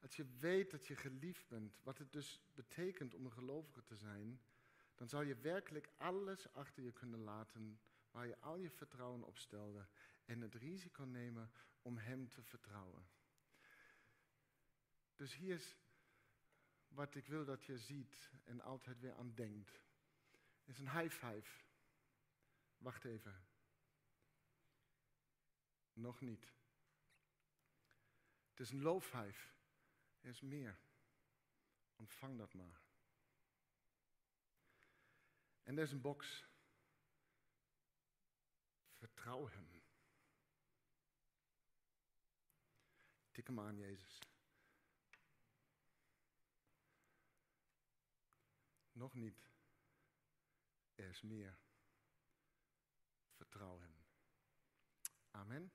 Als 0.01 0.17
je 0.17 0.27
weet 0.39 0.71
dat 0.71 0.87
je 0.87 0.97
geliefd 0.97 1.49
bent, 1.49 1.81
wat 1.83 1.99
het 1.99 2.13
dus 2.13 2.43
betekent 2.55 3.15
om 3.15 3.25
een 3.25 3.33
gelovige 3.33 3.83
te 3.83 3.97
zijn, 3.97 4.41
dan 4.95 5.09
zal 5.09 5.23
je 5.23 5.37
werkelijk 5.37 5.91
alles 5.97 6.53
achter 6.53 6.83
je 6.83 6.93
kunnen 6.93 7.21
laten 7.21 7.81
waar 8.11 8.27
je 8.27 8.39
al 8.41 8.57
je 8.57 8.71
vertrouwen 8.71 9.23
op 9.23 9.39
stelde 9.39 9.87
en 10.25 10.41
het 10.41 10.55
risico 10.55 11.05
nemen 11.05 11.51
om 11.83 11.97
Hem 11.97 12.29
te 12.29 12.43
vertrouwen. 12.43 13.07
Dus 15.15 15.35
hier 15.35 15.55
is 15.55 15.77
wat 16.89 17.15
ik 17.15 17.27
wil 17.27 17.45
dat 17.45 17.65
je 17.65 17.79
ziet 17.79 18.31
en 18.45 18.61
altijd 18.61 19.01
weer 19.01 19.15
aan 19.15 19.35
denkt. 19.35 19.83
Is 20.65 20.79
een 20.79 20.91
high 20.91 21.15
five. 21.15 21.65
Wacht 22.79 23.05
even. 23.05 23.47
Nog 25.93 26.21
niet. 26.21 26.53
Het 28.51 28.61
is 28.61 28.71
een 28.71 28.83
low 28.83 29.03
five. 29.03 29.49
Er 30.21 30.29
is 30.29 30.41
meer. 30.41 30.79
Ontvang 31.97 32.39
dat 32.39 32.55
maar. 32.55 32.81
En 35.63 35.77
er 35.77 35.83
is 35.83 35.93
een 35.93 36.01
box. 36.01 36.47
Vertrouw 38.93 39.49
hem. 39.49 39.83
Tik 43.31 43.47
hem 43.47 43.61
aan, 43.61 43.77
Jezus. 43.77 44.19
Nog 48.93 49.15
niet. 49.15 49.52
Er 51.03 51.09
is 51.09 51.23
meer. 51.23 51.59
Vertrouw 53.37 53.81
hem. 53.81 54.05
Amen. 55.31 55.73